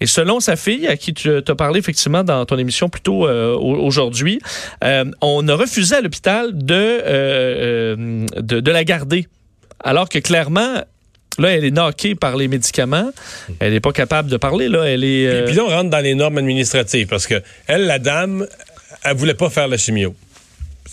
Et 0.00 0.06
selon 0.06 0.40
sa 0.40 0.56
fille, 0.56 0.86
à 0.86 0.96
qui 0.96 1.14
tu 1.14 1.30
as 1.30 1.54
parlé 1.54 1.78
effectivement 1.78 2.22
dans 2.22 2.44
ton 2.44 2.58
émission 2.58 2.88
plus 2.88 3.00
tôt 3.00 3.26
euh, 3.26 3.56
aujourd'hui, 3.56 4.40
euh, 4.84 5.04
on 5.22 5.46
a 5.48 5.54
refusé 5.54 5.96
à 5.96 6.00
l'hôpital 6.00 6.50
de, 6.52 6.74
euh, 6.74 8.26
de, 8.36 8.60
de 8.60 8.70
la 8.70 8.84
garder. 8.84 9.26
Alors 9.82 10.08
que 10.08 10.18
clairement, 10.18 10.82
Là, 11.38 11.50
elle 11.50 11.66
est 11.66 11.70
knockée 11.70 12.14
par 12.14 12.34
les 12.34 12.48
médicaments. 12.48 13.10
Elle 13.60 13.74
n'est 13.74 13.80
pas 13.80 13.92
capable 13.92 14.30
de 14.30 14.38
parler. 14.38 14.70
Là, 14.70 14.84
elle 14.84 15.04
est. 15.04 15.24
Et 15.24 15.44
puis 15.44 15.54
là, 15.54 15.64
on 15.64 15.68
rentre 15.68 15.90
dans 15.90 16.00
les 16.00 16.14
normes 16.14 16.38
administratives 16.38 17.08
parce 17.08 17.26
que 17.26 17.42
elle, 17.66 17.84
la 17.84 17.98
dame, 17.98 18.46
elle 19.04 19.16
voulait 19.16 19.34
pas 19.34 19.50
faire 19.50 19.68
la 19.68 19.76
chimio. 19.76 20.14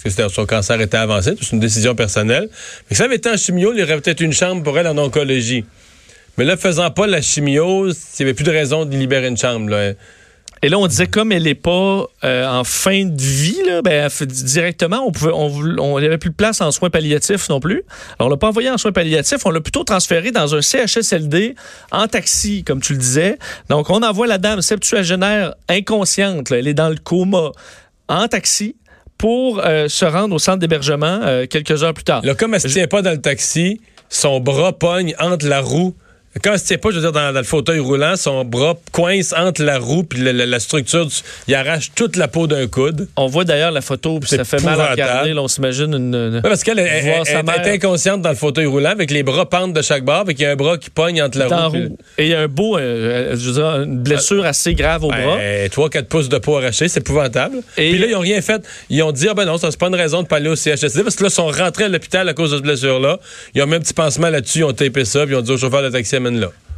Parce 0.03 0.15
que 0.15 0.27
son 0.27 0.45
cancer 0.45 0.81
était 0.81 0.97
avancé, 0.97 1.35
c'est 1.39 1.53
une 1.53 1.61
décision 1.61 1.95
personnelle. 1.95 2.49
Mais 2.51 2.95
si 2.95 2.95
ça 2.95 3.05
avait 3.05 3.15
été 3.15 3.29
en 3.29 3.37
chimio, 3.37 3.71
il 3.73 3.79
y 3.79 3.83
aurait 3.83 4.01
peut-être 4.01 4.19
une 4.19 4.33
chambre 4.33 4.63
pour 4.63 4.77
elle 4.77 4.87
en 4.87 4.97
oncologie. 4.97 5.63
Mais 6.37 6.45
là, 6.45 6.57
faisant 6.57 6.89
pas 6.91 7.07
la 7.07 7.21
chimio, 7.21 7.87
il 7.87 7.93
n'y 8.19 8.23
avait 8.23 8.33
plus 8.33 8.43
de 8.43 8.51
raison 8.51 8.85
de 8.85 8.95
libérer 8.95 9.27
une 9.27 9.37
chambre. 9.37 9.69
Là. 9.69 9.93
Et 10.63 10.69
là, 10.69 10.79
on 10.79 10.87
disait 10.87 11.07
comme 11.07 11.33
elle 11.33 11.43
n'est 11.43 11.55
pas 11.55 12.05
euh, 12.23 12.47
en 12.47 12.63
fin 12.63 13.03
de 13.03 13.21
vie, 13.21 13.61
là, 13.67 13.81
ben, 13.81 14.09
directement, 14.25 15.05
on 15.05 15.11
pouvait, 15.11 15.33
on, 15.33 15.97
avait 15.97 16.17
plus 16.17 16.29
de 16.29 16.35
place 16.35 16.61
en 16.61 16.71
soins 16.71 16.89
palliatifs 16.89 17.49
non 17.49 17.59
plus. 17.59 17.83
Alors, 18.17 18.27
on 18.27 18.29
l'a 18.29 18.37
pas 18.37 18.47
envoyé 18.47 18.69
en 18.69 18.77
soins 18.77 18.93
palliatifs, 18.93 19.45
on 19.45 19.51
l'a 19.51 19.59
plutôt 19.59 19.83
transféré 19.83 20.31
dans 20.31 20.55
un 20.55 20.61
CHSLD 20.61 21.55
en 21.91 22.07
taxi, 22.07 22.63
comme 22.63 22.81
tu 22.81 22.93
le 22.93 22.99
disais. 22.99 23.37
Donc, 23.69 23.89
on 23.89 24.01
envoie 24.03 24.25
la 24.25 24.37
dame 24.37 24.61
septuagénaire 24.61 25.53
inconsciente, 25.67 26.51
elle 26.51 26.69
est 26.69 26.73
dans 26.73 26.89
le 26.89 26.95
coma, 26.95 27.51
en 28.07 28.29
taxi 28.29 28.77
pour 29.17 29.61
euh, 29.65 29.89
se 29.89 30.05
rendre 30.05 30.33
au 30.33 30.39
centre 30.39 30.59
d'hébergement 30.59 31.19
euh, 31.23 31.45
quelques 31.45 31.83
heures 31.83 31.93
plus 31.93 32.05
tard. 32.05 32.21
Là, 32.23 32.35
comme 32.35 32.53
elle 32.53 32.61
ne 32.63 32.67
se 32.69 32.73
tient 32.73 32.87
pas 32.87 33.01
dans 33.01 33.11
le 33.11 33.21
taxi, 33.21 33.81
son 34.07 34.39
bras 34.39 34.71
pogne 34.71 35.13
entre 35.19 35.45
la 35.45 35.59
roue 35.59 35.93
quand 36.41 36.57
se 36.57 36.65
tient 36.65 36.77
pas, 36.77 36.89
je 36.89 36.95
veux 36.95 37.01
dire, 37.01 37.11
dans, 37.11 37.31
le 37.31 37.43
fauteuil 37.43 37.79
roulant, 37.79 38.15
son 38.15 38.43
bras 38.43 38.75
coince 38.91 39.33
entre 39.37 39.63
la 39.63 39.77
roue 39.77 40.03
puis 40.03 40.19
la, 40.21 40.59
structure. 40.59 41.07
il 41.47 41.55
arrache 41.55 41.91
toute 41.93 42.15
la 42.15 42.27
peau 42.27 42.47
d'un 42.47 42.67
coude. 42.67 43.07
On 43.15 43.27
voit 43.27 43.43
d'ailleurs 43.43 43.71
la 43.71 43.81
photo, 43.81 44.19
puis 44.19 44.29
ça 44.29 44.43
fait 44.43 44.63
mal 44.63 44.79
à 44.81 44.91
regarder. 44.91 45.33
on 45.33 45.47
s'imagine 45.47 45.93
une. 45.93 46.41
parce 46.41 46.63
qu'elle 46.63 46.79
est 46.79 47.71
inconsciente 47.73 48.21
dans 48.21 48.29
le 48.29 48.35
fauteuil 48.35 48.65
roulant, 48.65 48.89
avec 48.89 49.11
les 49.11 49.23
bras 49.23 49.47
pendent 49.47 49.73
de 49.73 49.81
chaque 49.81 50.03
bord, 50.03 50.29
et 50.29 50.33
qu'il 50.33 50.43
y 50.43 50.47
a 50.47 50.51
un 50.51 50.55
bras 50.55 50.77
qui 50.77 50.89
pogne 50.89 51.21
entre 51.21 51.37
la 51.37 51.67
roue. 51.67 51.97
Et 52.17 52.25
il 52.25 52.29
y 52.29 52.33
a 52.33 52.41
un 52.41 52.47
beau, 52.47 52.77
euh, 52.77 53.35
je 53.35 53.49
veux 53.49 53.53
dire, 53.53 53.83
une 53.83 53.99
blessure 53.99 54.45
assez 54.45 54.73
grave 54.73 55.03
au 55.03 55.09
ben, 55.09 55.23
bras. 55.23 55.37
3-4 55.87 56.05
pouces 56.05 56.29
de 56.29 56.37
peau 56.39 56.57
arrachée, 56.57 56.87
c'est 56.87 57.01
épouvantable. 57.01 57.57
Et 57.77 57.91
puis 57.91 57.99
là, 57.99 58.07
ils 58.07 58.15
ont 58.15 58.19
rien 58.19 58.41
fait. 58.41 58.63
Ils 58.89 59.03
ont 59.03 59.11
dit, 59.11 59.27
ah 59.29 59.33
ben 59.33 59.45
non, 59.45 59.57
ça 59.57 59.69
c'est 59.69 59.79
pas 59.79 59.87
une 59.87 59.95
raison 59.95 60.23
de 60.23 60.27
pas 60.27 60.37
aller 60.37 60.49
au 60.49 60.55
CHSLD, 60.55 61.03
parce 61.03 61.15
que 61.15 61.23
là, 61.23 61.29
ils 61.29 61.33
sont 61.33 61.47
rentrés 61.47 61.85
à 61.85 61.89
l'hôpital 61.89 62.27
à 62.27 62.33
cause 62.33 62.51
de 62.51 62.55
cette 62.57 62.65
blessure-là. 62.65 63.19
Ils 63.53 63.61
ont 63.61 63.67
mis 63.67 63.75
un 63.75 63.79
petit 63.79 63.93
pansement 63.93 64.29
là-dessus, 64.29 64.59
ils 64.59 64.63
ont 64.63 64.73
tapé 64.73 65.05
ça, 65.05 65.25
puis 65.25 65.35
ils 65.35 65.37
ont 65.37 65.41
dit 65.41 65.51
au 65.51 65.57
chauffeur 65.57 65.83
de 65.83 65.89
taxi, 65.89 66.15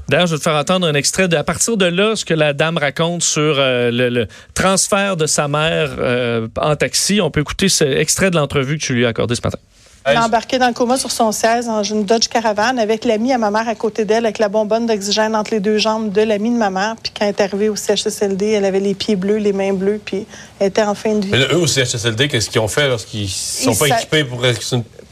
D'ailleurs, 0.07 0.27
je 0.27 0.33
vais 0.33 0.37
te 0.37 0.43
faire 0.43 0.55
entendre 0.55 0.87
un 0.87 0.93
extrait 0.93 1.27
de, 1.27 1.35
à 1.35 1.43
partir 1.43 1.77
de 1.77 1.85
là, 1.85 2.15
ce 2.15 2.25
que 2.25 2.33
la 2.33 2.53
dame 2.53 2.77
raconte 2.77 3.23
sur 3.23 3.55
euh, 3.57 3.89
le, 3.91 4.27
transfert 4.53 5.17
de 5.17 5.25
sa 5.25 5.47
mère 5.47 5.95
euh, 5.97 6.47
en 6.61 6.75
taxi. 6.75 7.21
On 7.21 7.31
peut 7.31 7.41
écouter 7.41 7.69
cet 7.69 7.97
extrait 7.97 8.29
de 8.29 8.35
l'entrevue 8.35 8.77
que 8.77 8.83
tu 8.83 8.93
lui 8.93 9.05
as 9.05 9.09
accordé 9.09 9.33
ce 9.33 9.41
matin. 9.43 9.57
Elle 10.07 10.17
a 10.17 10.25
embarqué 10.25 10.59
dans 10.59 10.67
le 10.67 10.73
coma 10.73 10.97
sur 10.97 11.09
son 11.09 11.31
16 11.31 11.65
dans 11.65 11.81
une 11.81 12.05
Dodge 12.05 12.27
Caravan 12.27 12.77
avec 12.77 13.05
l'ami 13.05 13.33
à 13.33 13.39
ma 13.39 13.49
mère 13.49 13.67
à 13.67 13.73
côté 13.73 14.05
d'elle, 14.05 14.25
avec 14.25 14.37
la 14.37 14.49
bonbonne 14.49 14.85
d'oxygène 14.85 15.35
entre 15.35 15.49
les 15.49 15.59
deux 15.59 15.79
jambes 15.79 16.11
de 16.11 16.21
l'ami 16.21 16.51
de 16.51 16.57
ma 16.57 16.69
mère. 16.69 16.93
Puis 17.01 17.11
quand 17.17 17.25
elle 17.25 17.29
est 17.31 17.41
arrivée 17.41 17.69
au 17.69 17.75
CHSLD, 17.75 18.51
elle 18.51 18.65
avait 18.65 18.79
les 18.79 18.93
pieds 18.93 19.15
bleus, 19.15 19.37
les 19.37 19.51
mains 19.51 19.73
bleues, 19.73 19.99
puis 20.03 20.27
elle 20.59 20.67
était 20.67 20.83
en 20.83 20.93
fin 20.93 21.15
de 21.15 21.25
vie. 21.25 21.31
Mais 21.31 21.47
eux, 21.51 21.57
au 21.57 21.65
CHSLD, 21.65 22.27
qu'est-ce 22.27 22.51
qu'ils 22.51 22.61
ont 22.61 22.67
fait 22.67 22.87
lorsqu'ils 22.87 23.23
ne 23.23 23.27
sont 23.27 23.75
pas 23.75 23.87
équipés 23.87 24.23
pour... 24.23 24.43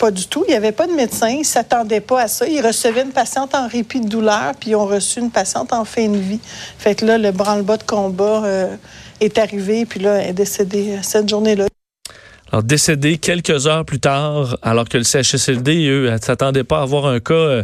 Pas 0.03 0.11
du 0.11 0.27
tout. 0.27 0.43
Il 0.49 0.51
n'y 0.51 0.57
avait 0.57 0.73
pas 0.73 0.85
de 0.85 0.91
médecin. 0.91 1.29
Ils 1.29 1.39
ne 1.39 1.43
s'attendaient 1.45 2.01
pas 2.01 2.23
à 2.23 2.27
ça. 2.27 2.45
Ils 2.45 2.59
recevaient 2.59 3.03
une 3.03 3.13
patiente 3.13 3.55
en 3.55 3.69
répit 3.69 4.01
de 4.01 4.09
douleur, 4.09 4.51
puis 4.59 4.71
ils 4.71 4.75
ont 4.75 4.85
reçu 4.85 5.21
une 5.21 5.31
patiente 5.31 5.71
en 5.71 5.85
fin 5.85 6.09
de 6.09 6.17
vie. 6.17 6.41
Fait 6.77 6.93
que 6.93 7.05
là, 7.05 7.17
le 7.17 7.31
branle-bas 7.31 7.77
de 7.77 7.83
combat 7.83 8.43
euh, 8.43 8.75
est 9.21 9.37
arrivé, 9.37 9.85
puis 9.85 10.01
là, 10.01 10.15
elle 10.15 10.31
est 10.31 10.33
décédée 10.33 10.97
cette 11.03 11.29
journée-là. 11.29 11.67
Alors, 12.51 12.63
décédé 12.63 13.17
quelques 13.17 13.65
heures 13.65 13.85
plus 13.85 14.01
tard, 14.01 14.57
alors 14.61 14.89
que 14.89 14.97
le 14.97 15.05
CHSLD, 15.05 15.87
eux, 15.87 16.11
ne 16.11 16.17
s'attendaient 16.17 16.65
pas 16.65 16.79
à 16.79 16.81
avoir 16.81 17.05
un 17.05 17.21
cas 17.21 17.33
euh, 17.33 17.63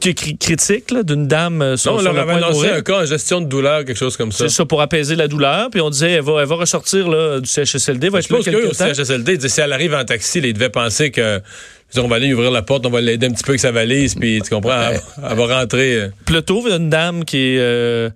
critique 0.00 0.94
d'une 1.04 1.26
dame 1.26 1.62
euh, 1.62 1.76
sur, 1.76 1.92
non, 1.92 1.98
on 1.98 2.02
leur 2.02 2.18
avait 2.18 2.34
annoncé 2.34 2.68
un 2.68 2.80
cas 2.80 3.02
en 3.02 3.06
gestion 3.06 3.40
de 3.40 3.46
douleur, 3.46 3.84
quelque 3.84 3.96
chose 3.96 4.16
comme 4.16 4.32
ça. 4.32 4.48
C'est 4.48 4.54
ça, 4.54 4.64
pour 4.64 4.80
apaiser 4.82 5.16
la 5.16 5.28
douleur. 5.28 5.70
Puis 5.70 5.80
on 5.80 5.90
disait, 5.90 6.12
elle 6.12 6.22
va, 6.22 6.40
elle 6.42 6.48
va 6.48 6.56
ressortir 6.56 7.08
là, 7.08 7.40
du 7.40 7.48
CHSLD. 7.48 8.08
Va 8.08 8.20
je 8.20 8.28
pense 8.28 8.44
que 8.44 8.68
au 8.68 8.72
CHSLD, 8.72 9.48
si 9.48 9.60
elle 9.60 9.72
arrive 9.72 9.94
en 9.94 10.04
taxi, 10.04 10.40
ils 10.40 10.52
devaient 10.52 10.70
penser 10.70 11.10
que 11.10 11.40
on 11.96 12.08
va 12.08 12.16
aller 12.16 12.34
ouvrir 12.34 12.50
la 12.50 12.62
porte, 12.62 12.84
on 12.86 12.90
va 12.90 13.00
l'aider 13.00 13.26
un 13.26 13.30
petit 13.30 13.44
peu 13.44 13.52
avec 13.52 13.60
sa 13.60 13.70
valise, 13.70 14.16
puis 14.16 14.40
tu 14.42 14.50
comprends, 14.50 14.90
elle, 14.90 15.36
va 15.36 15.60
rentrer. 15.60 15.94
Euh. 15.94 16.08
Plutôt 16.26 16.68
une 16.68 16.90
dame 16.90 17.24
qui 17.24 17.56
est 17.56 18.10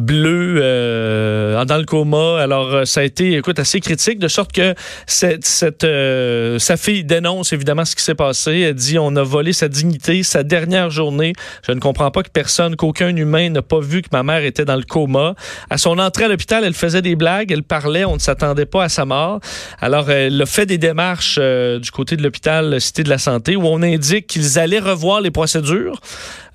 bleu 0.00 0.58
euh, 0.58 1.64
dans 1.64 1.78
le 1.78 1.84
coma. 1.84 2.40
Alors 2.40 2.74
euh, 2.74 2.84
ça 2.84 3.00
a 3.00 3.04
été, 3.04 3.34
écoute, 3.34 3.58
assez 3.58 3.80
critique 3.80 4.18
de 4.18 4.28
sorte 4.28 4.52
que 4.52 4.74
cette, 5.06 5.44
cette 5.44 5.84
euh, 5.84 6.58
sa 6.58 6.76
fille 6.76 7.04
dénonce 7.04 7.52
évidemment 7.52 7.84
ce 7.84 7.94
qui 7.94 8.02
s'est 8.02 8.14
passé. 8.14 8.60
Elle 8.60 8.74
dit 8.74 8.98
on 8.98 9.14
a 9.16 9.22
volé 9.22 9.52
sa 9.52 9.68
dignité, 9.68 10.22
sa 10.22 10.42
dernière 10.42 10.90
journée. 10.90 11.32
Je 11.66 11.72
ne 11.72 11.80
comprends 11.80 12.10
pas 12.10 12.22
que 12.22 12.30
personne, 12.30 12.76
qu'aucun 12.76 13.14
humain 13.14 13.50
n'a 13.50 13.62
pas 13.62 13.80
vu 13.80 14.02
que 14.02 14.08
ma 14.12 14.22
mère 14.22 14.42
était 14.44 14.64
dans 14.64 14.76
le 14.76 14.82
coma. 14.82 15.34
À 15.68 15.78
son 15.78 15.98
entrée 15.98 16.24
à 16.24 16.28
l'hôpital, 16.28 16.64
elle 16.64 16.74
faisait 16.74 17.02
des 17.02 17.16
blagues, 17.16 17.52
elle 17.52 17.62
parlait, 17.62 18.04
on 18.04 18.14
ne 18.14 18.20
s'attendait 18.20 18.66
pas 18.66 18.84
à 18.84 18.88
sa 18.88 19.04
mort. 19.04 19.40
Alors 19.80 20.10
elle 20.10 20.40
a 20.40 20.46
fait 20.46 20.66
des 20.66 20.78
démarches 20.78 21.38
du 21.38 21.90
côté 21.90 22.16
de 22.16 22.22
l'hôpital 22.22 22.80
Cité 22.80 23.02
de 23.02 23.10
la 23.10 23.18
Santé 23.18 23.56
où 23.56 23.66
on 23.66 23.82
indique 23.82 24.26
qu'ils 24.26 24.58
allaient 24.58 24.78
revoir 24.78 25.20
les 25.20 25.30
procédures. 25.30 26.00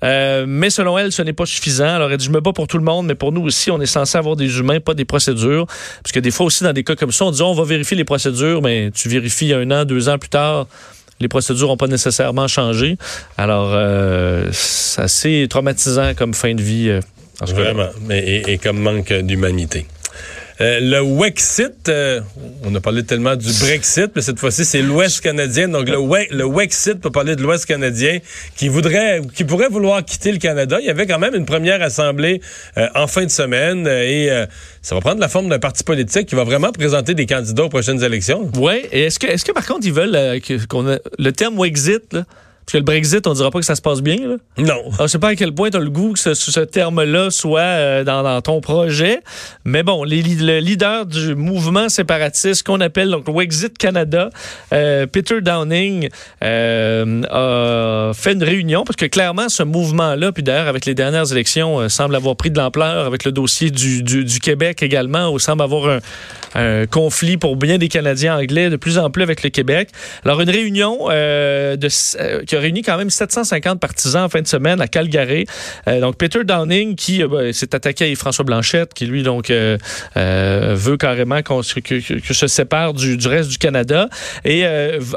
mais 0.02 0.70
selon 0.70 0.98
elle, 0.98 1.12
ce 1.12 1.22
n'est 1.22 1.32
pas 1.32 1.46
suffisant. 1.46 1.88
Alors 1.88 2.10
elle 2.10 2.18
dit 2.18 2.26
je 2.26 2.30
me 2.30 2.40
bats 2.40 2.52
pour 2.52 2.66
tout 2.66 2.78
le 2.78 2.84
monde, 2.84 3.06
mais 3.06 3.14
pour 3.14 3.32
nous 3.36 3.46
aussi, 3.46 3.70
on 3.70 3.80
est 3.80 3.86
censé 3.86 4.18
avoir 4.18 4.36
des 4.36 4.58
humains, 4.58 4.80
pas 4.80 4.94
des 4.94 5.04
procédures. 5.04 5.66
Parce 6.02 6.12
que 6.12 6.20
des 6.20 6.30
fois 6.30 6.46
aussi, 6.46 6.64
dans 6.64 6.72
des 6.72 6.84
cas 6.84 6.96
comme 6.96 7.12
ça, 7.12 7.24
on 7.26 7.30
dit 7.30 7.42
on 7.42 7.54
va 7.54 7.64
vérifier 7.64 7.96
les 7.96 8.04
procédures, 8.04 8.62
mais 8.62 8.90
tu 8.92 9.08
vérifies 9.08 9.52
un 9.52 9.70
an, 9.70 9.84
deux 9.84 10.08
ans 10.08 10.18
plus 10.18 10.30
tard, 10.30 10.66
les 11.20 11.28
procédures 11.28 11.68
n'ont 11.68 11.76
pas 11.76 11.86
nécessairement 11.86 12.48
changé. 12.48 12.96
Alors, 13.38 13.70
euh, 13.72 14.48
c'est 14.52 15.02
assez 15.02 15.46
traumatisant 15.48 16.14
comme 16.14 16.34
fin 16.34 16.54
de 16.54 16.62
vie. 16.62 16.88
Euh, 16.88 17.00
Vraiment, 17.40 17.90
et 18.10 18.56
comme 18.56 18.78
manque 18.78 19.12
d'humanité. 19.12 19.86
Euh, 20.60 20.80
le 20.80 21.00
Wexit, 21.00 21.88
euh, 21.88 22.20
on 22.64 22.74
a 22.74 22.80
parlé 22.80 23.04
tellement 23.04 23.36
du 23.36 23.52
Brexit, 23.60 24.10
mais 24.16 24.22
cette 24.22 24.38
fois-ci, 24.38 24.64
c'est 24.64 24.80
l'Ouest 24.80 25.20
canadien. 25.20 25.68
Donc, 25.68 25.88
le, 25.88 25.96
le 26.34 26.44
Wexit, 26.44 26.98
pour 27.00 27.12
parler 27.12 27.36
de 27.36 27.42
l'Ouest 27.42 27.66
canadien, 27.66 28.20
qui 28.56 28.68
voudrait, 28.68 29.20
qui 29.34 29.44
pourrait 29.44 29.68
vouloir 29.68 30.02
quitter 30.04 30.32
le 30.32 30.38
Canada. 30.38 30.78
Il 30.80 30.86
y 30.86 30.90
avait 30.90 31.06
quand 31.06 31.18
même 31.18 31.34
une 31.34 31.44
première 31.44 31.82
assemblée 31.82 32.40
euh, 32.78 32.88
en 32.94 33.06
fin 33.06 33.24
de 33.24 33.30
semaine 33.30 33.86
et 33.86 34.30
ça 34.82 34.94
va 34.94 35.00
prendre 35.00 35.20
la 35.20 35.28
forme 35.28 35.48
d'un 35.48 35.58
parti 35.58 35.84
politique 35.84 36.26
qui 36.26 36.34
va 36.34 36.44
vraiment 36.44 36.72
présenter 36.72 37.14
des 37.14 37.26
candidats 37.26 37.64
aux 37.64 37.68
prochaines 37.68 38.02
élections. 38.02 38.50
Oui. 38.56 38.82
Est-ce 38.92 39.18
que, 39.18 39.26
est-ce 39.26 39.44
que 39.44 39.52
par 39.52 39.66
contre, 39.66 39.86
ils 39.86 39.92
veulent 39.92 40.40
qu'on 40.68 40.98
le 41.18 41.32
terme 41.32 41.58
Wexit, 41.58 42.12
là, 42.12 42.24
parce 42.66 42.72
que 42.72 42.78
le 42.78 42.84
Brexit, 42.84 43.24
on 43.28 43.32
dira 43.32 43.52
pas 43.52 43.60
que 43.60 43.64
ça 43.64 43.76
se 43.76 43.80
passe 43.80 44.02
bien. 44.02 44.16
Là. 44.16 44.36
Non. 44.58 44.90
Alors, 44.94 45.02
je 45.02 45.06
sais 45.06 45.20
pas 45.20 45.28
à 45.28 45.34
quel 45.36 45.52
point 45.52 45.70
tu 45.70 45.76
as 45.76 45.80
le 45.80 45.88
goût 45.88 46.14
que 46.14 46.34
ce, 46.34 46.60
terme-là 46.60 47.30
soit 47.30 47.60
euh, 47.60 48.02
dans, 48.02 48.40
ton 48.40 48.60
projet. 48.60 49.20
Mais 49.64 49.84
bon, 49.84 50.02
les, 50.02 50.20
le 50.20 50.58
leader 50.58 51.06
du 51.06 51.36
mouvement 51.36 51.88
séparatiste 51.88 52.66
qu'on 52.66 52.80
appelle 52.80 53.10
donc 53.10 53.28
Wexit 53.28 53.78
Canada, 53.78 54.30
euh, 54.72 55.06
Peter 55.06 55.40
Downing, 55.40 56.08
euh, 56.42 57.22
a 57.30 58.12
fait 58.14 58.32
une 58.32 58.42
réunion 58.42 58.82
parce 58.82 58.96
que 58.96 59.06
clairement, 59.06 59.48
ce 59.48 59.62
mouvement-là, 59.62 60.32
puis 60.32 60.42
d'ailleurs, 60.42 60.66
avec 60.66 60.86
les 60.86 60.94
dernières 60.94 61.30
élections, 61.30 61.88
semble 61.88 62.16
avoir 62.16 62.34
pris 62.34 62.50
de 62.50 62.58
l'ampleur 62.58 63.06
avec 63.06 63.24
le 63.24 63.30
dossier 63.30 63.70
du, 63.70 64.02
du, 64.02 64.40
Québec 64.40 64.82
également, 64.82 65.28
où 65.28 65.38
semble 65.38 65.62
avoir 65.62 65.88
un, 65.88 66.00
un, 66.56 66.86
conflit 66.86 67.36
pour 67.36 67.54
bien 67.54 67.78
des 67.78 67.88
Canadiens 67.88 68.36
anglais 68.36 68.70
de 68.70 68.76
plus 68.76 68.98
en 68.98 69.08
plus 69.08 69.22
avec 69.22 69.44
le 69.44 69.50
Québec. 69.50 69.90
Alors, 70.24 70.40
une 70.40 70.50
réunion 70.50 71.06
de, 71.06 72.44
qui 72.44 72.55
réuni 72.56 72.82
quand 72.82 72.96
même 72.96 73.10
750 73.10 73.80
partisans 73.80 74.24
en 74.24 74.28
fin 74.28 74.40
de 74.40 74.46
semaine 74.46 74.80
à 74.80 74.88
Calgary. 74.88 75.46
Euh, 75.88 76.00
donc, 76.00 76.16
Peter 76.16 76.44
Downing 76.44 76.94
qui 76.94 77.22
euh, 77.22 77.28
ben, 77.28 77.52
s'est 77.52 77.74
attaqué 77.74 78.10
à 78.10 78.14
François 78.16 78.44
Blanchette, 78.44 78.94
qui 78.94 79.06
lui, 79.06 79.22
donc, 79.22 79.50
euh, 79.50 79.76
veut 80.14 80.96
carrément 80.96 81.42
que, 81.42 82.18
que, 82.20 82.34
se 82.34 82.46
sépare 82.46 82.94
du, 82.94 83.16
reste 83.26 83.50
du 83.50 83.58
Canada 83.58 84.08
et 84.44 84.64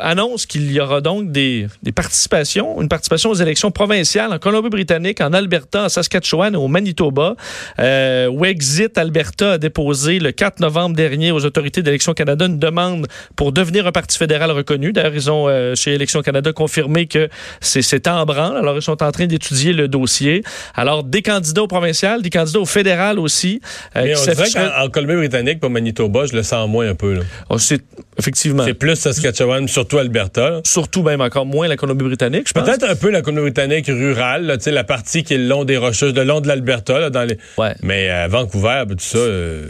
annonce 0.01 0.45
qu'il 0.45 0.71
y 0.71 0.79
aura 0.79 1.01
donc 1.01 1.31
des, 1.31 1.67
des, 1.83 1.91
participations, 1.91 2.81
une 2.81 2.89
participation 2.89 3.29
aux 3.29 3.35
élections 3.35 3.71
provinciales 3.71 4.31
en 4.31 4.39
Colombie-Britannique, 4.39 5.21
en 5.21 5.33
Alberta, 5.33 5.85
en 5.85 5.89
Saskatchewan 5.89 6.53
et 6.53 6.57
au 6.57 6.67
Manitoba. 6.67 7.35
Wexit 7.77 8.97
Alberta 8.97 9.53
a 9.53 9.57
déposé 9.57 10.19
le 10.19 10.31
4 10.31 10.59
novembre 10.59 10.95
dernier 10.95 11.31
aux 11.31 11.45
autorités 11.45 11.81
d'Élections 11.81 12.13
Canada 12.13 12.45
une 12.45 12.59
demande 12.59 13.07
pour 13.35 13.51
devenir 13.51 13.87
un 13.87 13.91
parti 13.91 14.17
fédéral 14.17 14.51
reconnu. 14.51 14.93
D'ailleurs, 14.93 15.15
ils 15.15 15.31
ont, 15.31 15.75
chez 15.75 15.93
Élections 15.93 16.21
Canada, 16.21 16.53
confirmé 16.53 17.07
que 17.07 17.28
c'est 17.61 17.81
c'est 17.81 18.07
en 18.07 18.25
branle. 18.25 18.57
Alors, 18.57 18.75
ils 18.75 18.81
sont 18.81 19.01
en 19.03 19.11
train 19.11 19.25
d'étudier 19.25 19.73
le 19.73 19.87
dossier. 19.87 20.43
Alors, 20.75 21.03
des 21.03 21.21
candidats 21.21 21.63
au 21.63 21.67
provincial, 21.67 22.21
des 22.21 22.29
candidats 22.29 22.59
au 22.59 22.65
fédéral 22.65 23.19
aussi. 23.19 23.61
euh, 23.95 24.03
Mais 24.03 24.17
on 24.17 24.23
dirait 24.23 24.49
qu'en 24.51 24.85
en 24.85 24.89
Colombie-Britannique, 24.89 25.59
pour 25.59 25.69
Manitoba, 25.69 26.25
je 26.25 26.35
le 26.35 26.43
sens 26.43 26.69
moins 26.69 26.89
un 26.89 26.95
peu. 26.95 27.13
là. 27.13 27.21
Oh, 27.49 27.57
c'est 27.57 27.81
effectivement. 28.17 28.63
C'est 28.65 28.73
plus 28.73 28.95
Saskatchewan, 28.95 29.67
surtout 29.67 29.97
Alberta. 29.97 30.49
là. 30.49 30.61
Surtout 30.65 31.03
même 31.03 31.21
encore 31.21 31.45
moins 31.45 31.67
la 31.67 31.77
Colombie-Britannique, 31.77 32.47
je 32.47 32.53
pense. 32.53 32.63
Peut-être 32.65 32.89
un 32.89 32.95
peu 32.95 33.09
la 33.09 33.21
Colombie-Britannique 33.21 33.87
rurale, 33.87 34.45
là, 34.45 34.57
tu 34.57 34.63
sais, 34.65 34.71
la 34.71 34.83
partie 34.83 35.23
qui 35.23 35.33
est 35.33 35.37
le 35.37 35.47
long 35.47 35.63
des 35.65 35.77
rocheuses, 35.77 36.13
le 36.13 36.23
long 36.23 36.41
de 36.41 36.47
l'Alberta, 36.47 37.09
dans 37.09 37.23
les. 37.23 37.37
Ouais. 37.57 37.73
Mais 37.81 38.09
à 38.09 38.27
Vancouver, 38.27 38.83
ben, 38.87 38.95
tout 38.95 39.03
ça. 39.03 39.17
euh, 39.17 39.67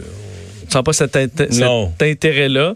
sens 0.68 0.82
pas 0.84 0.92
cet, 0.92 1.16
intérêt-là. 2.00 2.74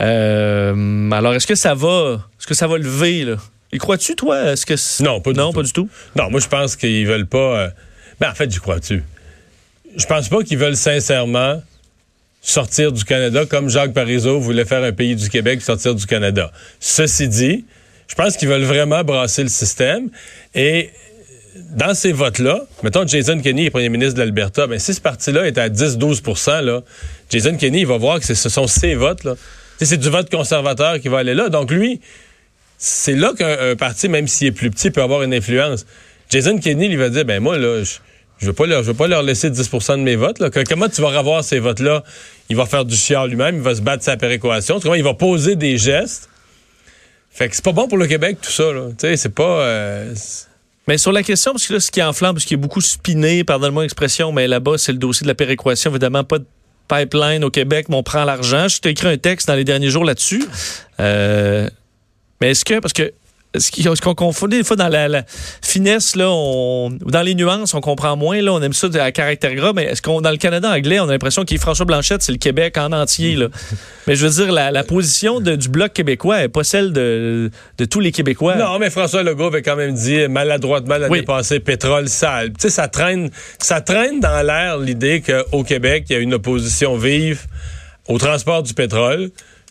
Euh, 0.00 1.10
alors, 1.10 1.34
est-ce 1.34 1.46
que 1.46 1.54
ça 1.54 1.74
va, 1.74 2.20
est-ce 2.38 2.46
que 2.46 2.54
ça 2.54 2.66
va 2.66 2.78
lever, 2.78 3.24
là? 3.24 3.36
Y 3.76 3.78
crois-tu, 3.78 4.16
toi? 4.16 4.52
Est-ce 4.52 4.64
que 4.64 4.74
c- 4.76 5.04
Non, 5.04 5.20
pas 5.20 5.32
du 5.32 5.38
non, 5.38 5.50
tout. 5.50 5.56
pas 5.58 5.62
du 5.62 5.72
tout? 5.72 5.88
Non, 6.16 6.30
moi, 6.30 6.40
je 6.40 6.48
pense 6.48 6.76
qu'ils 6.76 7.06
veulent 7.06 7.26
pas. 7.26 7.38
euh, 7.58 7.68
Ben, 8.20 8.30
en 8.30 8.34
fait, 8.34 8.50
j'y 8.50 8.58
crois-tu? 8.58 9.04
Je 9.96 10.06
pense 10.06 10.28
pas 10.30 10.42
qu'ils 10.42 10.56
veulent 10.56 10.76
sincèrement 10.76 11.62
sortir 12.40 12.92
du 12.92 13.04
Canada 13.04 13.44
comme 13.44 13.68
Jacques 13.68 13.92
Parizeau 13.92 14.40
voulait 14.40 14.64
faire 14.64 14.82
un 14.82 14.92
pays 14.92 15.14
du 15.16 15.28
Québec 15.28 15.60
sortir 15.60 15.94
du 15.94 16.06
Canada. 16.06 16.50
Ceci 16.80 17.28
dit, 17.28 17.64
je 18.08 18.14
pense 18.14 18.36
qu'ils 18.36 18.48
veulent 18.48 18.62
vraiment 18.64 19.02
brasser 19.04 19.42
le 19.42 19.48
système 19.48 20.08
et 20.54 20.90
dans 21.72 21.94
ces 21.94 22.12
votes-là, 22.12 22.60
mettons 22.82 23.06
Jason 23.06 23.40
Kenney 23.40 23.64
est 23.66 23.70
premier 23.70 23.88
ministre 23.88 24.14
de 24.14 24.20
l'Alberta, 24.20 24.66
ben 24.66 24.78
si 24.78 24.94
ce 24.94 25.00
parti-là 25.00 25.46
est 25.46 25.58
à 25.58 25.68
10-12 25.68 26.62
là, 26.64 26.82
Jason 27.30 27.56
Kenney, 27.56 27.80
il 27.80 27.86
va 27.86 27.96
voir 27.98 28.20
que 28.20 28.26
ce 28.32 28.48
sont 28.48 28.66
ses 28.66 28.94
votes. 28.94 29.24
Là. 29.24 29.34
C'est 29.80 29.96
du 29.96 30.08
vote 30.08 30.30
conservateur 30.30 31.00
qui 31.00 31.08
va 31.08 31.18
aller 31.18 31.34
là. 31.34 31.48
Donc 31.48 31.70
lui, 31.70 32.00
c'est 32.78 33.14
là 33.14 33.32
qu'un 33.36 33.70
un 33.70 33.76
parti, 33.76 34.08
même 34.08 34.28
s'il 34.28 34.48
est 34.48 34.52
plus 34.52 34.70
petit, 34.70 34.90
peut 34.90 35.02
avoir 35.02 35.22
une 35.22 35.34
influence. 35.34 35.86
Jason 36.30 36.58
Kenney, 36.58 36.86
il 36.86 36.98
va 36.98 37.08
dire, 37.08 37.24
ben 37.24 37.40
moi, 37.40 37.58
là, 37.58 37.82
je 37.82 37.98
je 38.38 38.46
veux 38.46 38.52
pas 38.52 38.66
leur, 39.06 39.22
laisser 39.22 39.50
10% 39.50 39.92
de 39.92 40.02
mes 40.02 40.16
votes. 40.16 40.42
Comment 40.68 40.88
tu 40.88 41.00
vas 41.00 41.08
revoir 41.08 41.42
ces 41.42 41.58
votes-là? 41.58 42.04
Il 42.50 42.56
va 42.56 42.66
faire 42.66 42.84
du 42.84 42.94
chiard 42.94 43.26
lui-même, 43.26 43.56
il 43.56 43.62
va 43.62 43.74
se 43.74 43.80
battre 43.80 44.04
sa 44.04 44.16
péréquation. 44.16 44.78
Comment 44.78 44.94
il 44.94 45.02
va 45.02 45.14
poser 45.14 45.56
des 45.56 45.78
gestes? 45.78 46.28
Fait 47.30 47.48
que 47.48 47.56
c'est 47.56 47.64
pas 47.64 47.72
bon 47.72 47.88
pour 47.88 47.98
le 47.98 48.06
Québec, 48.06 48.38
tout 48.40 48.50
ça. 48.50 48.64
Tu 48.90 48.94
sais, 48.98 49.16
c'est 49.16 49.34
pas... 49.34 49.60
euh, 49.60 50.14
Mais 50.86 50.98
sur 50.98 51.12
la 51.12 51.22
question, 51.22 51.52
parce 51.52 51.66
que 51.66 51.74
là, 51.74 51.80
ce 51.80 51.90
qui 51.90 52.02
enflamme, 52.02 52.34
parce 52.34 52.44
qu'il 52.44 52.56
y 52.56 52.60
a 52.60 52.62
beaucoup 52.62 52.80
spiné, 52.82 53.42
pardonne-moi 53.42 53.82
l'expression, 53.84 54.32
mais 54.32 54.48
là-bas, 54.48 54.76
c'est 54.76 54.92
le 54.92 54.98
dossier 54.98 55.24
de 55.24 55.28
la 55.28 55.34
péréquation. 55.34 55.90
Évidemment, 55.90 56.24
pas 56.24 56.38
de 56.38 56.46
pipeline 56.88 57.42
au 57.42 57.50
Québec, 57.50 57.86
mais 57.88 57.96
on 57.96 58.02
prend 58.02 58.24
l'argent. 58.24 58.68
Je 58.68 58.80
t'ai 58.80 58.90
écrit 58.90 59.08
un 59.08 59.18
texte 59.18 59.48
dans 59.48 59.54
les 59.54 59.64
derniers 59.64 59.90
jours 59.90 60.04
là-dessus. 60.04 60.44
Euh, 61.00 61.68
mais 62.46 62.52
est-ce 62.52 62.64
que, 62.64 62.78
parce 62.78 62.92
que, 62.92 63.12
ce 63.58 64.00
qu'on 64.02 64.14
confond 64.14 64.46
des 64.46 64.62
fois 64.62 64.76
dans 64.76 64.88
la, 64.88 65.08
la 65.08 65.24
finesse, 65.62 66.14
là, 66.14 66.28
on, 66.30 66.90
dans 66.90 67.22
les 67.22 67.34
nuances, 67.34 67.74
on 67.74 67.80
comprend 67.80 68.14
moins, 68.16 68.40
là, 68.42 68.52
on 68.52 68.60
aime 68.62 68.72
ça 68.74 68.86
à 69.02 69.10
caractère 69.10 69.52
gras, 69.54 69.72
mais 69.74 69.84
est-ce 69.84 70.00
qu'on, 70.02 70.20
dans 70.20 70.30
le 70.30 70.36
Canada 70.36 70.70
anglais, 70.70 71.00
on 71.00 71.08
a 71.08 71.12
l'impression 71.12 71.44
qu'il 71.44 71.58
François 71.58 71.86
Blanchette, 71.86 72.22
c'est 72.22 72.32
le 72.32 72.38
Québec 72.38 72.76
en 72.78 72.92
entier, 72.92 73.34
là. 73.34 73.48
mais 74.06 74.14
je 74.14 74.26
veux 74.26 74.44
dire, 74.44 74.52
la, 74.52 74.70
la 74.70 74.84
position 74.84 75.40
de- 75.40 75.56
du 75.56 75.68
Bloc 75.70 75.92
québécois 75.92 76.38
n'est 76.40 76.48
pas 76.48 76.64
celle 76.64 76.92
de, 76.92 77.50
de 77.78 77.84
tous 77.86 78.00
les 78.00 78.12
Québécois. 78.12 78.56
Non, 78.56 78.78
mais 78.78 78.90
François 78.90 79.22
Legault 79.24 79.46
avait 79.46 79.62
quand 79.62 79.76
même 79.76 79.94
dit 79.94 80.28
maladroitement 80.28 80.98
l'année 80.98 81.10
Oui. 81.20 81.22
passée 81.22 81.58
pétrole 81.58 82.08
sale. 82.08 82.50
Tu 82.50 82.54
sais, 82.60 82.70
ça 82.70 82.86
traîne, 82.88 83.30
ça 83.58 83.80
traîne 83.80 84.20
dans 84.20 84.44
l'air 84.46 84.78
l'idée 84.78 85.22
qu'au 85.22 85.64
Québec, 85.64 86.04
il 86.10 86.12
y 86.12 86.16
a 86.16 86.20
une 86.20 86.34
opposition 86.34 86.96
vive 86.96 87.46
au 88.06 88.18
transport 88.18 88.62
du 88.62 88.72
pétrole, 88.74 89.30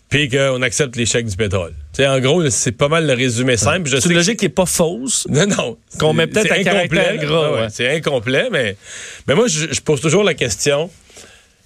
puis 0.10 0.30
qu'on 0.30 0.62
accepte 0.62 0.96
les 0.96 1.06
chèques 1.06 1.26
du 1.26 1.36
pétrole. 1.36 1.74
En 2.00 2.20
gros, 2.20 2.50
c'est 2.50 2.72
pas 2.72 2.88
mal 2.88 3.08
le 3.08 3.14
résumé 3.14 3.58
simple. 3.58 3.90
C'est 3.90 4.06
une 4.06 4.12
que 4.12 4.16
logique 4.16 4.40
qui 4.40 4.46
n'est 4.46 4.50
pas 4.50 4.66
fausse. 4.66 5.28
non, 5.30 5.48
non. 5.48 5.78
Qu'on 6.00 6.14
met 6.14 6.28
peut-être 6.28 6.52
à 6.52 6.64
caractère 6.64 7.10
incomplet, 7.10 7.26
gras, 7.26 7.42
là. 7.42 7.52
Ouais, 7.52 7.62
ouais. 7.62 7.68
C'est 7.72 7.96
incomplet, 7.96 8.50
mais, 8.52 8.76
mais 9.28 9.36
moi, 9.36 9.48
je, 9.48 9.68
je 9.72 9.82
pose 9.82 10.02
toujours 10.02 10.24
la 10.24 10.34
question. 10.34 10.90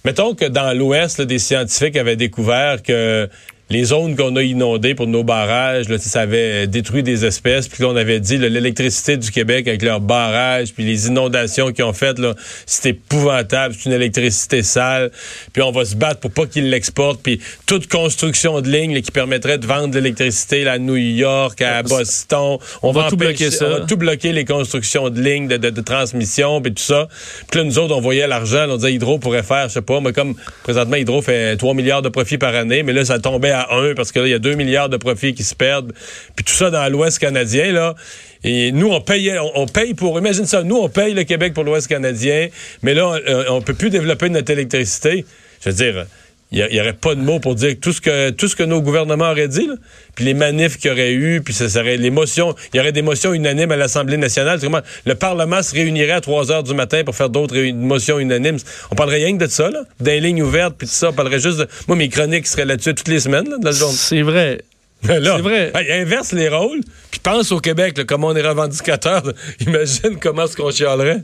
Mettons 0.04 0.34
que 0.34 0.46
dans 0.46 0.76
l'Ouest, 0.76 1.20
des 1.20 1.38
scientifiques 1.38 1.96
avaient 1.96 2.16
découvert 2.16 2.82
que 2.82 3.28
les 3.70 3.84
zones 3.84 4.16
qu'on 4.16 4.34
a 4.36 4.42
inondées 4.42 4.94
pour 4.96 5.06
nos 5.06 5.22
barrages, 5.22 5.88
là, 5.88 5.96
ça 5.98 6.22
avait 6.22 6.66
détruit 6.66 7.02
des 7.04 7.24
espèces, 7.24 7.68
puis 7.68 7.82
qu'on 7.84 7.94
avait 7.96 8.18
dit 8.20 8.36
là, 8.36 8.48
l'électricité 8.48 9.16
du 9.16 9.30
Québec 9.30 9.68
avec 9.68 9.82
leurs 9.82 10.00
barrages, 10.00 10.72
puis 10.74 10.84
les 10.84 11.06
inondations 11.06 11.70
qu'ils 11.72 11.84
ont 11.84 11.92
faites, 11.92 12.18
là, 12.18 12.34
c'est 12.66 12.90
épouvantable, 12.90 13.74
c'est 13.78 13.88
une 13.88 13.94
électricité 13.94 14.62
sale, 14.62 15.10
puis 15.52 15.62
on 15.62 15.70
va 15.70 15.84
se 15.84 15.94
battre 15.94 16.18
pour 16.20 16.32
pas 16.32 16.46
qu'ils 16.46 16.68
l'exportent, 16.68 17.22
puis 17.22 17.40
toute 17.66 17.88
construction 17.88 18.60
de 18.60 18.68
ligne 18.68 18.92
là, 18.94 19.00
qui 19.00 19.12
permettrait 19.12 19.58
de 19.58 19.66
vendre 19.66 19.88
de 19.94 19.98
l'électricité 20.00 20.64
là, 20.64 20.72
à 20.72 20.78
New 20.78 20.96
York, 20.96 21.60
à 21.62 21.82
Boston, 21.82 22.58
On 22.82 22.90
va 22.92 23.02
tout 23.08 23.14
empêcher- 23.14 23.16
bloquer 23.16 23.50
ça. 23.50 23.66
on 23.66 23.70
va 23.70 23.80
tout 23.86 23.96
bloquer 23.96 24.32
les 24.32 24.44
constructions 24.44 25.10
de 25.10 25.20
lignes 25.20 25.46
de, 25.48 25.56
de- 25.56 25.70
de 25.70 25.80
transmission 25.80 26.60
puis 26.60 26.74
tout 26.74 26.82
ça. 26.82 27.06
Puis 27.50 27.60
là, 27.60 27.64
nous 27.64 27.78
autres, 27.78 27.94
on 27.94 28.00
voyait 28.00 28.26
l'argent, 28.26 28.66
on 28.68 28.76
disait 28.76 28.94
Hydro 28.94 29.18
pourrait 29.18 29.42
faire, 29.44 29.68
je 29.68 29.74
sais 29.74 29.82
pas, 29.82 30.00
mais 30.00 30.12
comme 30.12 30.34
présentement, 30.64 30.96
Hydro 30.96 31.22
fait 31.22 31.56
3 31.56 31.74
milliards 31.74 32.02
de 32.02 32.08
profits 32.08 32.38
par 32.38 32.54
année, 32.54 32.82
mais 32.82 32.92
là, 32.92 33.04
ça 33.04 33.18
tombait 33.20 33.50
à 33.50 33.59
1 33.70 33.94
parce 33.94 34.12
que 34.12 34.20
là, 34.20 34.26
il 34.26 34.30
y 34.30 34.34
a 34.34 34.38
2 34.38 34.54
milliards 34.54 34.88
de 34.88 34.96
profits 34.96 35.34
qui 35.34 35.44
se 35.44 35.54
perdent. 35.54 35.92
Puis 36.36 36.44
tout 36.44 36.54
ça 36.54 36.70
dans 36.70 36.90
l'Ouest 36.90 37.18
canadien, 37.18 37.72
là. 37.72 37.94
Et 38.42 38.72
nous, 38.72 38.90
on 38.90 39.00
payait, 39.00 39.36
on, 39.38 39.66
paye 39.66 39.92
pour, 39.92 40.18
imagine 40.18 40.46
ça, 40.46 40.62
nous, 40.62 40.76
on 40.76 40.88
paye 40.88 41.12
le 41.12 41.24
Québec 41.24 41.52
pour 41.52 41.62
l'Ouest 41.62 41.88
canadien, 41.88 42.48
mais 42.82 42.94
là, 42.94 43.18
on, 43.28 43.56
on 43.56 43.60
peut 43.60 43.74
plus 43.74 43.90
développer 43.90 44.30
notre 44.30 44.50
électricité. 44.50 45.26
Je 45.62 45.68
veux 45.68 45.76
dire, 45.76 46.06
il 46.52 46.66
n'y 46.72 46.80
aurait 46.80 46.92
pas 46.94 47.14
de 47.14 47.20
mots 47.20 47.38
pour 47.38 47.54
dire 47.54 47.76
tout 47.80 47.92
ce 47.92 48.00
que 48.00 48.30
tout 48.30 48.48
ce 48.48 48.56
que 48.56 48.64
nos 48.64 48.80
gouvernements 48.82 49.30
auraient 49.30 49.46
dit, 49.48 49.66
là. 49.66 49.74
puis 50.16 50.24
les 50.24 50.34
manifs 50.34 50.78
qu'il 50.78 50.90
y 50.90 50.92
aurait 50.92 51.12
eu, 51.12 51.40
puis 51.42 51.54
ça 51.54 51.68
serait 51.68 51.96
les 51.96 52.10
motions, 52.10 52.54
il 52.74 52.78
y 52.78 52.80
aurait 52.80 52.90
des 52.92 53.02
motions 53.02 53.32
unanimes 53.32 53.70
à 53.70 53.76
l'Assemblée 53.76 54.16
nationale. 54.16 54.58
Comment 54.60 54.80
le 55.06 55.14
Parlement 55.14 55.62
se 55.62 55.72
réunirait 55.74 56.12
à 56.12 56.20
3 56.20 56.50
heures 56.50 56.62
du 56.64 56.74
matin 56.74 57.02
pour 57.04 57.14
faire 57.14 57.30
d'autres 57.30 57.56
motions 57.72 58.18
unanimes. 58.18 58.56
On 58.90 58.94
parlerait 58.96 59.18
rien 59.24 59.38
que 59.38 59.44
de 59.44 59.48
ça, 59.50 59.70
là, 59.70 59.82
des 60.00 60.18
lignes 60.18 60.42
ouvertes, 60.42 60.74
puis 60.76 60.88
tout 60.88 60.92
ça. 60.94 61.10
On 61.10 61.12
parlerait 61.12 61.38
juste 61.40 61.58
de... 61.58 61.68
Moi, 61.86 61.96
mes 61.96 62.08
chroniques 62.08 62.46
seraient 62.48 62.64
là-dessus 62.64 62.94
toutes 62.94 63.08
les 63.08 63.20
semaines, 63.20 63.48
là, 63.48 63.56
de 63.58 63.64
la 63.64 63.72
journée. 63.72 63.96
C'est 63.96 64.22
vrai. 64.22 64.60
Là, 65.08 65.36
C'est 65.36 65.42
vrai. 65.42 65.72
inverse 66.02 66.32
les 66.32 66.48
rôles, 66.50 66.80
puis 67.10 67.20
pense 67.22 67.52
au 67.52 67.58
Québec, 67.60 67.96
là, 67.96 68.04
comme 68.04 68.22
on 68.22 68.36
est 68.36 68.42
revendicateur. 68.46 69.22
Imagine 69.60 70.18
comment 70.20 70.44
est-ce 70.44 70.56
qu'on 70.56 70.70
chialerait. 70.70 71.22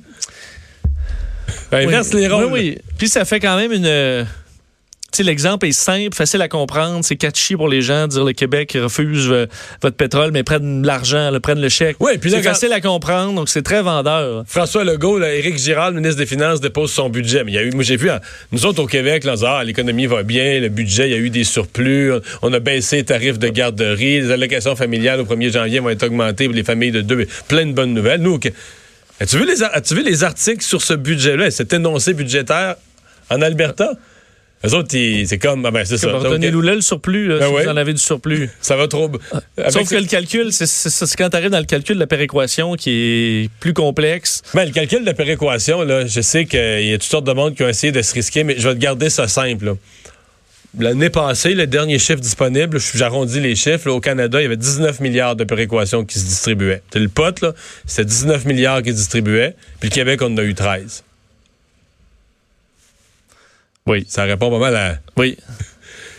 Inverse 1.72 2.10
Oui. 2.14 2.20
les 2.22 2.28
rôles. 2.28 2.44
Oui, 2.46 2.50
oui. 2.52 2.78
Puis 2.96 3.08
ça 3.08 3.24
fait 3.26 3.40
quand 3.40 3.56
même 3.56 3.72
une. 3.72 4.26
L'exemple 5.22 5.66
est 5.66 5.72
simple, 5.72 6.14
facile 6.14 6.42
à 6.42 6.48
comprendre. 6.48 7.04
C'est 7.04 7.16
catchy 7.16 7.56
pour 7.56 7.68
les 7.68 7.82
gens 7.82 8.06
de 8.06 8.12
dire 8.12 8.24
le 8.24 8.32
Québec 8.32 8.76
refuse 8.80 9.28
euh, 9.30 9.46
votre 9.82 9.96
pétrole, 9.96 10.30
mais 10.32 10.42
prennent 10.42 10.84
l'argent, 10.84 11.30
prennent 11.42 11.60
le 11.60 11.68
chèque. 11.68 11.96
Oui, 12.00 12.18
puis 12.18 12.30
c'est 12.30 12.42
facile 12.42 12.72
à 12.72 12.80
comprendre, 12.80 13.34
donc 13.34 13.48
c'est 13.48 13.62
très 13.62 13.82
vendeur. 13.82 14.44
François 14.46 14.84
Legault, 14.84 15.18
là, 15.18 15.34
Éric 15.34 15.58
Girard, 15.58 15.90
le 15.90 15.96
ministre 15.96 16.18
des 16.18 16.26
Finances, 16.26 16.60
dépose 16.60 16.92
son 16.92 17.08
budget. 17.08 17.44
Mais 17.44 17.52
il 17.52 17.54
y 17.54 17.58
a 17.58 17.62
eu, 17.62 17.70
moi 17.70 17.84
j'ai 17.84 17.96
vu, 17.96 18.10
hein, 18.10 18.20
nous 18.52 18.66
autres 18.66 18.82
au 18.82 18.86
Québec, 18.86 19.24
là, 19.24 19.34
ah, 19.46 19.64
l'économie 19.64 20.06
va 20.06 20.22
bien, 20.22 20.60
le 20.60 20.68
budget, 20.68 21.08
il 21.08 21.12
y 21.12 21.14
a 21.14 21.18
eu 21.18 21.30
des 21.30 21.44
surplus, 21.44 22.12
on, 22.42 22.52
a 22.52 22.58
baissé 22.58 22.96
les 22.96 23.04
tarifs 23.04 23.38
de 23.38 23.48
garderie, 23.48 24.20
les 24.20 24.30
allocations 24.30 24.76
familiales 24.76 25.20
au 25.20 25.24
1er 25.24 25.52
janvier 25.52 25.80
vont 25.80 25.90
être 25.90 26.04
augmentées 26.04 26.46
pour 26.46 26.54
les 26.54 26.64
familles 26.64 26.90
de 26.90 27.00
deux. 27.00 27.26
Plein 27.48 27.66
de 27.66 27.72
bonnes 27.72 27.94
nouvelles. 27.94 28.20
Nous, 28.20 28.38
as-tu 29.20 29.38
vu, 29.38 29.46
les, 29.46 29.62
as-tu 29.62 29.94
vu 29.94 30.02
les 30.02 30.24
articles 30.24 30.64
sur 30.64 30.82
ce 30.82 30.94
budget-là, 30.94 31.50
cet 31.50 31.72
énoncé 31.72 32.14
budgétaire 32.14 32.76
en 33.30 33.40
Alberta? 33.42 33.92
Eux 34.66 34.74
autres, 34.74 34.88
c'est 34.90 35.38
comme, 35.38 35.64
ah 35.64 35.70
ben 35.70 35.84
c'est 35.84 35.98
ça. 35.98 36.16
ok. 36.16 36.22
là 36.22 36.74
le 36.74 36.80
surplus, 36.80 37.28
là, 37.28 37.38
Ben 37.38 37.46
si 37.46 37.64
vous 37.64 37.70
en 37.70 37.76
avez 37.76 37.92
du 37.92 38.00
surplus. 38.00 38.50
Ça 38.60 38.76
va 38.76 38.88
trop. 38.88 39.10
avec 39.56 39.72
Sauf 39.72 39.88
que 39.88 39.96
le 39.96 40.06
calcul, 40.06 40.52
c'est 40.52 41.16
quand 41.16 41.30
tu 41.30 41.36
arrives 41.36 41.50
dans 41.50 41.58
le 41.58 41.64
calcul 41.64 41.94
de 41.94 42.00
la 42.00 42.06
péréquation 42.06 42.74
qui 42.74 42.90
est 42.90 43.50
plus 43.60 43.72
complexe. 43.72 44.42
Ben, 44.54 44.64
le 44.64 44.72
calcul 44.72 45.00
de 45.00 45.06
la 45.06 45.14
péréquation, 45.14 45.82
là, 45.82 46.06
je 46.06 46.20
sais 46.20 46.44
qu'il 46.46 46.86
y 46.86 46.92
a 46.92 46.98
toutes 46.98 47.10
sortes 47.10 47.26
de 47.26 47.32
monde 47.32 47.54
qui 47.54 47.62
ont 47.62 47.68
essayé 47.68 47.92
de 47.92 48.02
se 48.02 48.14
risquer, 48.14 48.44
mais 48.44 48.56
je 48.58 48.68
vais 48.68 48.74
te 48.74 48.80
garder 48.80 49.10
ça 49.10 49.28
simple. 49.28 49.66
là. 49.66 49.72
L'année 50.78 51.08
passée, 51.08 51.54
le 51.54 51.66
dernier 51.66 51.98
chiffre 51.98 52.20
disponible, 52.20 52.78
j'arrondis 52.94 53.40
les 53.40 53.54
chiffres, 53.54 53.88
là, 53.88 53.94
au 53.94 54.00
Canada, 54.00 54.40
il 54.40 54.42
y 54.42 54.46
avait 54.46 54.58
19 54.58 55.00
milliards 55.00 55.34
de 55.34 55.44
péréquations 55.44 56.04
qui 56.04 56.18
se 56.18 56.26
distribuaient. 56.26 56.82
C'est 56.92 56.98
le 56.98 57.08
pot, 57.08 57.40
là, 57.40 57.54
c'était 57.86 58.04
19 58.04 58.44
milliards 58.44 58.82
qui 58.82 58.90
se 58.90 58.96
distribuaient, 58.96 59.54
puis 59.80 59.88
le 59.88 59.94
Québec, 59.94 60.20
on 60.20 60.26
en 60.26 60.36
a 60.36 60.42
eu 60.42 60.54
13. 60.54 61.02
Oui. 63.86 64.04
Ça 64.08 64.24
répond 64.24 64.50
pas 64.50 64.58
mal 64.58 64.76
à... 64.76 64.98
Oui. 65.16 65.36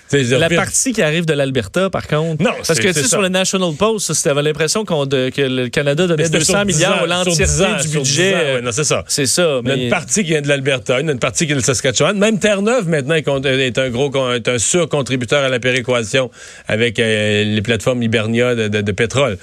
La 0.09 0.47
partie 0.49 0.93
qui 0.93 1.01
arrive 1.01 1.25
de 1.25 1.33
l'Alberta, 1.33 1.89
par 1.89 2.07
contre. 2.07 2.41
Non, 2.41 2.51
Parce 2.55 2.75
c'est- 2.75 2.81
que, 2.81 2.87
tu 2.87 2.93
sais, 2.93 3.09
sur 3.09 3.21
le 3.21 3.27
National 3.27 3.73
Post, 3.77 4.13
t'avais 4.23 4.41
l'impression 4.41 4.85
qu'on 4.85 5.05
que 5.05 5.31
le 5.41 5.67
Canada 5.67 6.07
donnait 6.07 6.23
c'était 6.23 6.37
200 6.37 6.53
sur 6.53 6.65
10 6.65 6.73
milliards 6.75 7.03
à 7.03 7.07
l'entièreté 7.07 7.45
sur 7.45 7.45
10 7.45 7.61
ans, 7.63 7.75
du 7.75 7.87
sur 7.89 8.01
10 8.03 8.09
budget. 8.09 8.33
ans, 8.33 8.37
ouais, 8.37 8.61
non, 8.61 8.71
c'est 8.71 8.85
ça. 8.85 9.03
C'est 9.09 9.25
ça. 9.25 9.59
Il 9.65 9.67
y 9.67 9.71
a 9.73 9.75
une 9.75 9.89
partie 9.89 10.23
qui 10.23 10.29
vient 10.29 10.41
de 10.41 10.47
l'Alberta, 10.47 11.01
il 11.01 11.05
y 11.07 11.09
a 11.09 11.11
une 11.11 11.19
partie 11.19 11.43
qui 11.43 11.47
vient 11.51 11.57
de 11.57 11.61
Saskatchewan. 11.65 12.17
Même 12.17 12.39
Terre-Neuve, 12.39 12.87
maintenant, 12.87 13.15
est 13.15 13.45
est 13.45 13.77
un 13.77 13.89
gros 13.89 14.09
est 14.33 14.47
un 14.47 14.57
surcontributeur 14.59 15.43
à 15.43 15.49
la 15.49 15.59
péréquation 15.59 16.31
avec 16.69 16.99
euh, 16.99 17.43
les 17.43 17.61
plateformes 17.61 18.01
Hibernia 18.01 18.55
de, 18.55 18.69
de- 18.69 18.79
de 18.79 18.91
pétrole. 18.93 19.37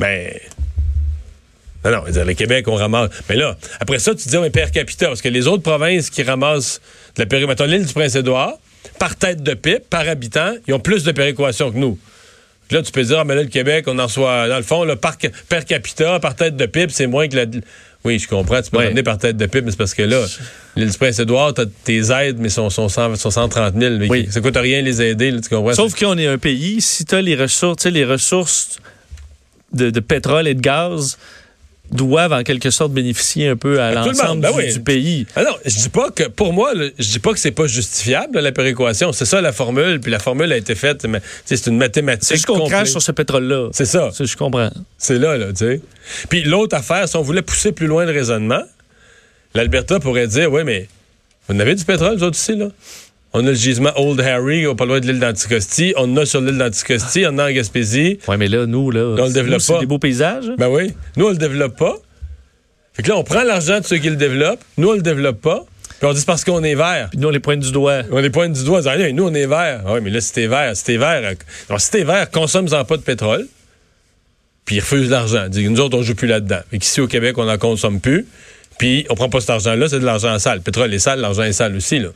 Mais. 0.00 0.38
Non, 1.84 1.90
non, 1.90 2.02
le 2.06 2.34
Québec, 2.34 2.68
on 2.68 2.74
ramasse. 2.74 3.10
Mais 3.28 3.36
là, 3.36 3.56
après 3.80 3.98
ça, 3.98 4.14
tu 4.14 4.28
dis, 4.28 4.36
mais 4.38 4.50
per 4.50 4.70
capita, 4.72 5.06
parce 5.06 5.22
que 5.22 5.28
les 5.28 5.46
autres 5.46 5.62
provinces 5.62 6.10
qui 6.10 6.22
ramassent 6.22 6.80
de 7.16 7.22
la 7.22 7.26
péréquation, 7.26 7.64
l'île 7.64 7.86
du 7.86 7.92
Prince-Édouard, 7.92 8.54
par 8.98 9.16
tête 9.16 9.42
de 9.42 9.54
pipe, 9.54 9.88
par 9.88 10.06
habitant, 10.08 10.52
ils 10.66 10.74
ont 10.74 10.80
plus 10.80 11.04
de 11.04 11.12
péréquation 11.12 11.70
que 11.72 11.78
nous. 11.78 11.98
Puis 12.68 12.76
là, 12.76 12.82
tu 12.82 12.92
peux 12.92 13.02
dire, 13.02 13.18
ah, 13.20 13.24
mais 13.24 13.34
là, 13.34 13.42
le 13.42 13.48
Québec, 13.48 13.86
on 13.88 13.98
en 13.98 14.04
reçoit, 14.04 14.46
dans 14.48 14.56
le 14.58 14.62
fond, 14.62 14.84
le 14.84 14.94
par, 14.94 15.16
per 15.16 15.64
capita, 15.66 16.20
par 16.20 16.36
tête 16.36 16.56
de 16.56 16.66
pipe, 16.66 16.90
c'est 16.92 17.06
moins 17.06 17.26
que 17.28 17.36
la. 17.36 17.46
Oui, 18.04 18.18
je 18.18 18.28
comprends, 18.28 18.62
tu 18.62 18.70
peux 18.70 18.78
Ouais. 18.78 19.02
par 19.02 19.18
tête 19.18 19.36
de 19.36 19.46
pipe, 19.46 19.64
mais 19.64 19.72
c'est 19.72 19.76
parce 19.76 19.92
que 19.92 20.02
là, 20.02 20.24
l'île 20.76 20.90
du 20.90 20.96
Prince-Édouard, 20.96 21.52
t'as 21.52 21.64
tes 21.84 21.98
aides, 22.12 22.38
mais 22.38 22.48
sont, 22.48 22.70
sont, 22.70 22.88
100 22.88 23.16
sont 23.16 23.30
130 23.30 23.74
000. 23.78 23.96
mais 23.98 24.08
Oui. 24.08 24.28
Ça 24.30 24.40
coûte 24.40 24.56
rien 24.56 24.80
les 24.82 25.02
aider, 25.02 25.30
là, 25.32 25.40
tu 25.40 25.48
comprends? 25.48 25.74
Sauf 25.74 25.98
qu'on 25.98 26.16
est 26.16 26.26
un 26.26 26.38
pays, 26.38 26.80
si 26.80 27.04
tu 27.04 27.14
as 27.14 27.20
les 27.22 27.34
ressources, 27.36 27.78
tu 27.78 27.82
sais, 27.84 27.90
les 27.90 28.04
ressources 28.04 28.78
de, 29.72 29.90
de 29.90 30.00
pétrole 30.00 30.46
et 30.48 30.54
de 30.54 30.60
gaz 30.60 31.18
doivent 31.90 32.32
en 32.32 32.42
quelque 32.42 32.70
sorte 32.70 32.92
bénéficier 32.92 33.48
un 33.48 33.56
peu 33.56 33.80
à 33.80 33.92
l'ensemble 33.92 34.42
ben 34.42 34.52
du, 34.52 34.58
oui. 34.58 34.72
du 34.72 34.80
pays. 34.80 35.26
Ah 35.36 35.42
non, 35.42 35.56
je 35.64 35.76
dis 35.76 35.88
pas 35.88 36.10
que, 36.10 36.24
pour 36.24 36.52
moi, 36.52 36.74
là, 36.74 36.88
je 36.98 37.08
dis 37.08 37.18
pas 37.18 37.32
que 37.32 37.38
c'est 37.38 37.50
pas 37.50 37.66
justifiable, 37.66 38.38
la 38.38 38.52
péréquation. 38.52 39.12
C'est 39.12 39.24
ça 39.24 39.40
la 39.40 39.52
formule, 39.52 40.00
puis 40.00 40.10
la 40.10 40.18
formule 40.18 40.52
a 40.52 40.56
été 40.56 40.74
faite, 40.74 41.04
mais 41.04 41.20
c'est 41.44 41.66
une 41.66 41.76
mathématique. 41.76 42.28
C'est 42.28 42.34
juste 42.36 42.46
qu'on 42.46 42.68
crache 42.68 42.90
sur 42.90 43.02
ce 43.02 43.12
pétrole-là. 43.12 43.70
C'est 43.72 43.86
ça. 43.86 44.10
Ça, 44.12 44.24
je 44.24 44.36
comprends. 44.36 44.70
C'est 44.98 45.18
là, 45.18 45.36
là, 45.36 45.48
tu 45.48 45.56
sais. 45.56 45.80
Puis 46.28 46.42
l'autre 46.44 46.76
affaire, 46.76 47.08
si 47.08 47.16
on 47.16 47.22
voulait 47.22 47.42
pousser 47.42 47.72
plus 47.72 47.86
loin 47.86 48.04
le 48.04 48.12
raisonnement, 48.12 48.62
l'Alberta 49.54 50.00
pourrait 50.00 50.26
dire, 50.26 50.52
oui, 50.52 50.62
mais 50.64 50.88
vous 51.48 51.56
en 51.56 51.60
avez 51.60 51.74
du 51.74 51.84
pétrole, 51.84 52.16
vous 52.16 52.24
autres 52.24 52.38
ici, 52.38 52.56
là? 52.56 52.68
On 53.32 53.46
a 53.46 53.50
le 53.50 53.54
gisement 53.54 53.92
Old 53.96 54.20
Harry, 54.20 54.64
pas 54.74 54.84
loin 54.86 54.98
de 54.98 55.06
l'île 55.06 55.20
d'Anticosti. 55.20 55.94
On 55.96 56.12
en 56.12 56.16
a 56.16 56.26
sur 56.26 56.40
l'île 56.40 56.58
d'Anticosti, 56.58 57.24
on 57.26 57.30
en 57.30 57.38
a 57.38 57.50
en 57.50 57.52
Gaspésie. 57.52 58.18
Ouais, 58.26 58.36
mais 58.36 58.48
là, 58.48 58.66
nous, 58.66 58.90
là, 58.90 59.14
on 59.18 59.26
le 59.26 59.32
développe 59.32 59.54
nous, 59.54 59.60
c'est 59.60 59.72
pas. 59.74 59.80
des 59.80 59.86
beaux 59.86 59.98
paysages. 59.98 60.50
Ben 60.58 60.68
oui. 60.68 60.92
Nous, 61.16 61.26
on 61.26 61.30
le 61.30 61.36
développe 61.36 61.76
pas. 61.76 61.94
Fait 62.92 63.04
que 63.04 63.08
là, 63.08 63.16
on 63.16 63.22
prend 63.22 63.44
l'argent 63.44 63.78
de 63.78 63.84
ceux 63.84 63.98
qui 63.98 64.10
le 64.10 64.16
développent. 64.16 64.62
Nous, 64.78 64.88
on 64.88 64.94
le 64.94 65.02
développe 65.02 65.40
pas. 65.40 65.64
Puis 66.00 66.08
on 66.08 66.12
dit 66.12 66.24
parce 66.24 66.44
qu'on 66.44 66.64
est 66.64 66.74
vert. 66.74 67.08
Puis 67.10 67.20
nous, 67.20 67.28
on 67.28 67.30
les 67.30 67.40
pointe 67.40 67.60
du 67.60 67.70
doigt. 67.70 68.02
On 68.10 68.18
les 68.18 68.30
pointe 68.30 68.52
du 68.52 68.64
doigt 68.64 68.82
Hey, 68.84 69.12
nous, 69.12 69.28
on 69.28 69.34
est 69.34 69.46
vert. 69.46 69.82
Ah 69.86 69.94
oui, 69.94 70.00
mais 70.02 70.10
là, 70.10 70.20
si 70.20 70.32
t'es 70.32 70.46
vert, 70.46 70.74
si 70.74 70.84
t'es 70.84 70.96
vert, 70.96 71.36
alors, 71.68 71.80
si 71.80 71.90
t'es 71.90 72.04
vert, 72.04 72.30
consomme-en 72.30 72.84
pas 72.84 72.96
de 72.96 73.02
pétrole. 73.02 73.46
Puis 74.64 74.76
ils 74.76 74.80
refusent 74.80 75.10
l'argent. 75.10 75.44
Ils 75.44 75.50
disent, 75.50 75.70
nous 75.70 75.80
autres, 75.80 75.96
on 75.98 76.02
joue 76.02 76.14
plus 76.14 76.26
là-dedans. 76.26 76.60
Et 76.72 76.78
qu'ici, 76.78 77.00
au 77.00 77.06
Québec, 77.06 77.38
on 77.38 77.44
n'en 77.44 77.58
consomme 77.58 78.00
plus. 78.00 78.26
Puis 78.80 79.04
on 79.10 79.14
prend 79.14 79.28
pas 79.28 79.40
cet 79.40 79.50
argent-là, 79.50 79.90
c'est 79.90 80.00
de 80.00 80.06
l'argent 80.06 80.38
sale. 80.38 80.56
Le 80.56 80.62
pétrole 80.62 80.94
est 80.94 80.98
sale, 80.98 81.20
l'argent 81.20 81.42
est 81.42 81.52
sale 81.52 81.76
aussi. 81.76 81.98
Là. 81.98 82.08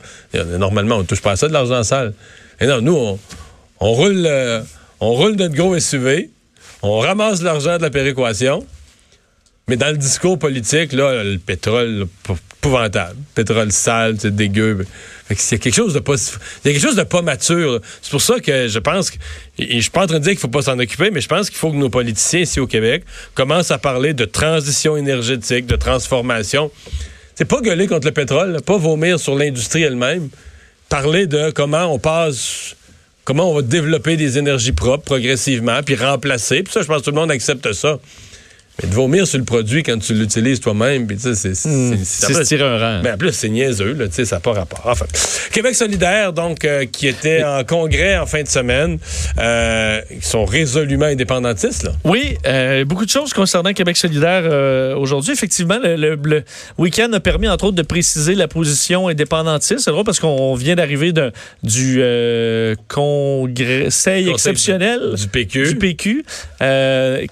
Normalement, 0.57 0.95
on 0.95 1.03
touche 1.03 1.21
pas 1.21 1.33
à 1.33 1.35
ça, 1.35 1.47
de 1.47 1.53
l'argent 1.53 1.83
sale. 1.83 2.15
Et 2.59 2.65
non, 2.65 2.81
nous, 2.81 3.19
on, 3.79 3.91
roule, 3.91 4.25
euh, 4.25 4.63
on 4.99 5.13
roule 5.13 5.35
notre 5.35 5.53
gros 5.53 5.77
SUV, 5.77 6.31
on 6.81 6.97
ramasse 6.97 7.43
l'argent 7.43 7.77
de 7.77 7.83
la 7.83 7.91
péréquation, 7.91 8.65
mais 9.67 9.77
dans 9.77 9.91
le 9.91 9.97
discours 9.97 10.39
politique, 10.39 10.91
là, 10.93 11.23
le 11.23 11.37
pétrole, 11.37 12.07
épouvantable. 12.65 13.17
Pétrole 13.35 13.71
sale, 13.71 14.15
c'est 14.19 14.35
dégueu. 14.35 14.85
C'est 15.35 15.59
quelque 15.59 15.75
chose 15.75 15.93
de 15.93 15.99
pas, 15.99 16.15
il 16.15 16.67
y 16.67 16.69
a 16.69 16.73
quelque 16.73 16.87
chose 16.87 16.95
de 16.95 17.03
pas 17.03 17.21
mature. 17.21 17.79
C'est 18.01 18.11
pour 18.11 18.21
ça 18.21 18.39
que 18.39 18.67
je 18.67 18.79
pense 18.79 19.11
que, 19.11 19.17
et 19.59 19.75
je 19.75 19.81
suis 19.81 19.91
pas 19.91 20.03
en 20.03 20.07
train 20.07 20.19
de 20.19 20.23
dire 20.23 20.31
qu'il 20.31 20.39
faut 20.39 20.47
pas 20.47 20.63
s'en 20.63 20.77
occuper, 20.79 21.11
mais 21.11 21.21
je 21.21 21.27
pense 21.27 21.49
qu'il 21.49 21.59
faut 21.59 21.71
que 21.71 21.77
nos 21.77 21.89
politiciens 21.89 22.41
ici 22.41 22.59
au 22.59 22.67
Québec 22.67 23.03
commencent 23.33 23.71
à 23.71 23.77
parler 23.77 24.13
de 24.13 24.25
transition 24.25 24.97
énergétique, 24.97 25.67
de 25.67 25.75
transformation. 25.75 26.71
C'est 27.35 27.45
pas 27.45 27.61
gueuler 27.61 27.87
contre 27.87 28.07
le 28.07 28.13
pétrole, 28.13 28.61
pas 28.61 28.77
vomir 28.77 29.19
sur 29.19 29.35
l'industrie 29.35 29.83
elle-même. 29.83 30.29
Parler 30.89 31.27
de 31.27 31.51
comment 31.51 31.85
on 31.85 31.99
passe, 31.99 32.75
comment 33.25 33.51
on 33.51 33.55
va 33.55 33.61
développer 33.61 34.17
des 34.17 34.37
énergies 34.37 34.71
propres 34.71 35.03
progressivement, 35.03 35.81
puis 35.83 35.95
remplacer. 35.95 36.63
Ça, 36.69 36.81
je 36.81 36.87
pense 36.87 36.99
que 36.99 37.05
tout 37.05 37.11
le 37.11 37.17
monde 37.17 37.31
accepte 37.31 37.73
ça. 37.73 37.99
Mais 38.83 38.89
de 38.89 38.93
vomir 38.93 39.25
sur 39.25 39.37
le 39.39 39.45
produit 39.45 39.83
quand 39.83 39.97
tu 39.99 40.13
l'utilises 40.13 40.59
toi-même, 40.59 41.07
puis 41.07 41.15
tu 41.15 41.33
sais, 41.33 41.35
c'est- 41.55 41.55
se 41.55 42.43
tirer 42.43 42.63
un 42.65 42.77
rang. 42.77 43.01
mais 43.03 43.11
en 43.13 43.17
plus, 43.17 43.31
c'est 43.31 43.47
niaiseux, 43.47 43.93
là, 43.93 44.07
tu 44.07 44.13
sais, 44.15 44.25
ça 44.25 44.35
n'a 44.35 44.39
pas 44.41 44.51
rapport. 44.51 44.81
Enfin, 44.85 45.05
Québec 45.53 45.75
solidaire, 45.75 46.33
donc, 46.33 46.65
euh, 46.65 46.85
qui 46.85 47.07
était 47.07 47.43
en 47.43 47.63
congrès 47.63 48.17
en 48.17 48.25
fin 48.25 48.43
de 48.43 48.47
semaine, 48.49 48.97
euh, 49.39 50.01
qui 50.21 50.27
sont 50.27 50.43
résolument 50.43 51.05
indépendantistes, 51.05 51.83
là. 51.83 51.91
Oui, 52.03 52.37
euh, 52.45 52.83
beaucoup 52.83 53.05
de 53.05 53.09
choses 53.09 53.31
concernant 53.33 53.71
Québec 53.71 53.95
solidaire 53.95 54.43
aujourd'hui. 54.97 55.31
Effectivement, 55.33 55.79
le, 55.81 55.95
le- 55.95 56.19
le 56.25 56.43
week-end 56.77 57.11
a 57.13 57.19
permis, 57.21 57.47
entre 57.47 57.65
autres, 57.65 57.75
de 57.77 57.81
préciser 57.81 58.35
la 58.35 58.47
position 58.49 59.07
indépendantiste. 59.07 59.79
C'est 59.85 59.91
drôle 59.91 60.03
parce 60.03 60.19
qu'on 60.19 60.53
vient 60.55 60.75
d'arriver 60.75 61.13
du 61.63 62.01
congrès 62.87 63.83
Conseil 63.85 64.29
exceptionnel 64.29 64.99
du 65.15 65.27
PQ. 65.27 65.67
du 65.69 65.75
PQ, 65.77 66.25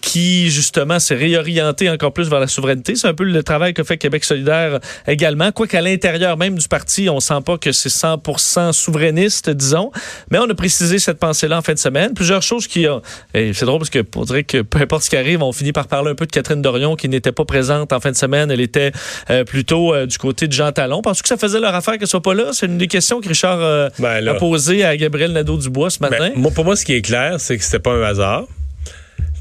qui 0.02 0.50
justement 0.50 1.00
s'est 1.00 1.16
réorienté 1.42 1.90
encore 1.90 2.14
plus 2.14 2.30
vers 2.30 2.40
la 2.40 2.48
souveraineté. 2.48 2.96
C'est 2.96 3.08
un 3.08 3.14
peu 3.14 3.24
le 3.24 3.44
travail 3.44 3.74
que 3.74 3.84
fait 3.84 3.98
Québec 3.98 4.24
solidaire 4.24 4.80
également. 5.08 5.52
Quoique 5.52 5.76
à 5.76 5.82
l'intérieur 5.82 6.38
même 6.38 6.58
du 6.58 6.68
parti, 6.68 7.10
on 7.10 7.20
sent 7.20 7.42
pas 7.46 7.58
que 7.58 7.72
c'est 7.72 7.90
100% 7.90 8.72
souverainiste, 8.72 9.50
disons. 9.50 9.92
Mais 10.32 10.40
on 10.40 10.50
a 10.50 10.54
précisé 10.54 11.00
cette 11.00 11.20
pensée-là 11.20 11.58
en 11.58 11.62
fin 11.62 11.74
de 11.74 11.80
semaine. 11.80 12.14
Plusieurs 12.14 12.42
choses 12.42 12.68
qui 12.68 12.88
ont... 12.88 13.02
Et 13.34 13.54
c'est 13.54 13.66
drôle 13.66 13.80
parce 13.80 13.90
que 13.90 14.04
on 14.16 14.24
dirait 14.24 14.44
que 14.44 14.62
peu 14.62 14.80
importe 14.80 15.04
ce 15.04 15.10
qui 15.10 15.18
arrive, 15.18 15.42
on 15.42 15.52
finit 15.52 15.72
par 15.72 15.88
parler 15.88 16.12
un 16.12 16.16
peu 16.16 16.26
de 16.26 16.32
Catherine 16.32 16.62
Dorion 16.62 16.96
qui 16.96 17.10
n'était 17.10 17.32
pas 17.32 17.46
présente 17.46 17.94
en 17.94 18.00
fin 18.00 18.12
de 18.12 18.16
semaine. 18.16 18.52
Elle 18.52 18.62
était 18.62 18.92
euh, 19.30 19.44
plutôt 19.44 19.94
euh, 19.94 20.06
du 20.06 20.18
côté 20.18 20.48
de 20.48 20.54
Jean 20.54 20.72
Talon. 20.72 21.02
Penses-tu 21.02 21.24
que 21.24 21.30
ça 21.30 21.38
faisait 21.38 21.60
leur 21.60 21.76
affaire 21.76 21.98
qu'elle 21.98 22.08
soit 22.08 22.22
pas 22.22 22.34
là? 22.34 22.52
C'est 22.52 22.66
une 22.66 22.78
des 22.78 22.88
questions 22.88 23.22
que 23.22 23.28
Richard 23.28 23.60
euh, 23.62 23.90
Ben 24.00 24.22
là. 24.22 24.32
a 24.32 24.36
posées 24.36 24.84
à 24.84 24.96
Gabriel 24.98 25.32
Nadeau-Dubois 25.32 25.90
ce 25.90 26.00
matin. 26.00 26.30
Ben, 26.30 26.34
moi, 26.36 26.52
pour 26.52 26.66
moi, 26.66 26.76
ce 26.76 26.86
qui 26.86 26.94
est 26.94 27.02
clair, 27.02 27.40
c'est 27.40 27.58
que 27.58 27.64
c'était 27.64 27.80
pas 27.80 27.92
un 27.92 28.04
hasard. 28.04 28.46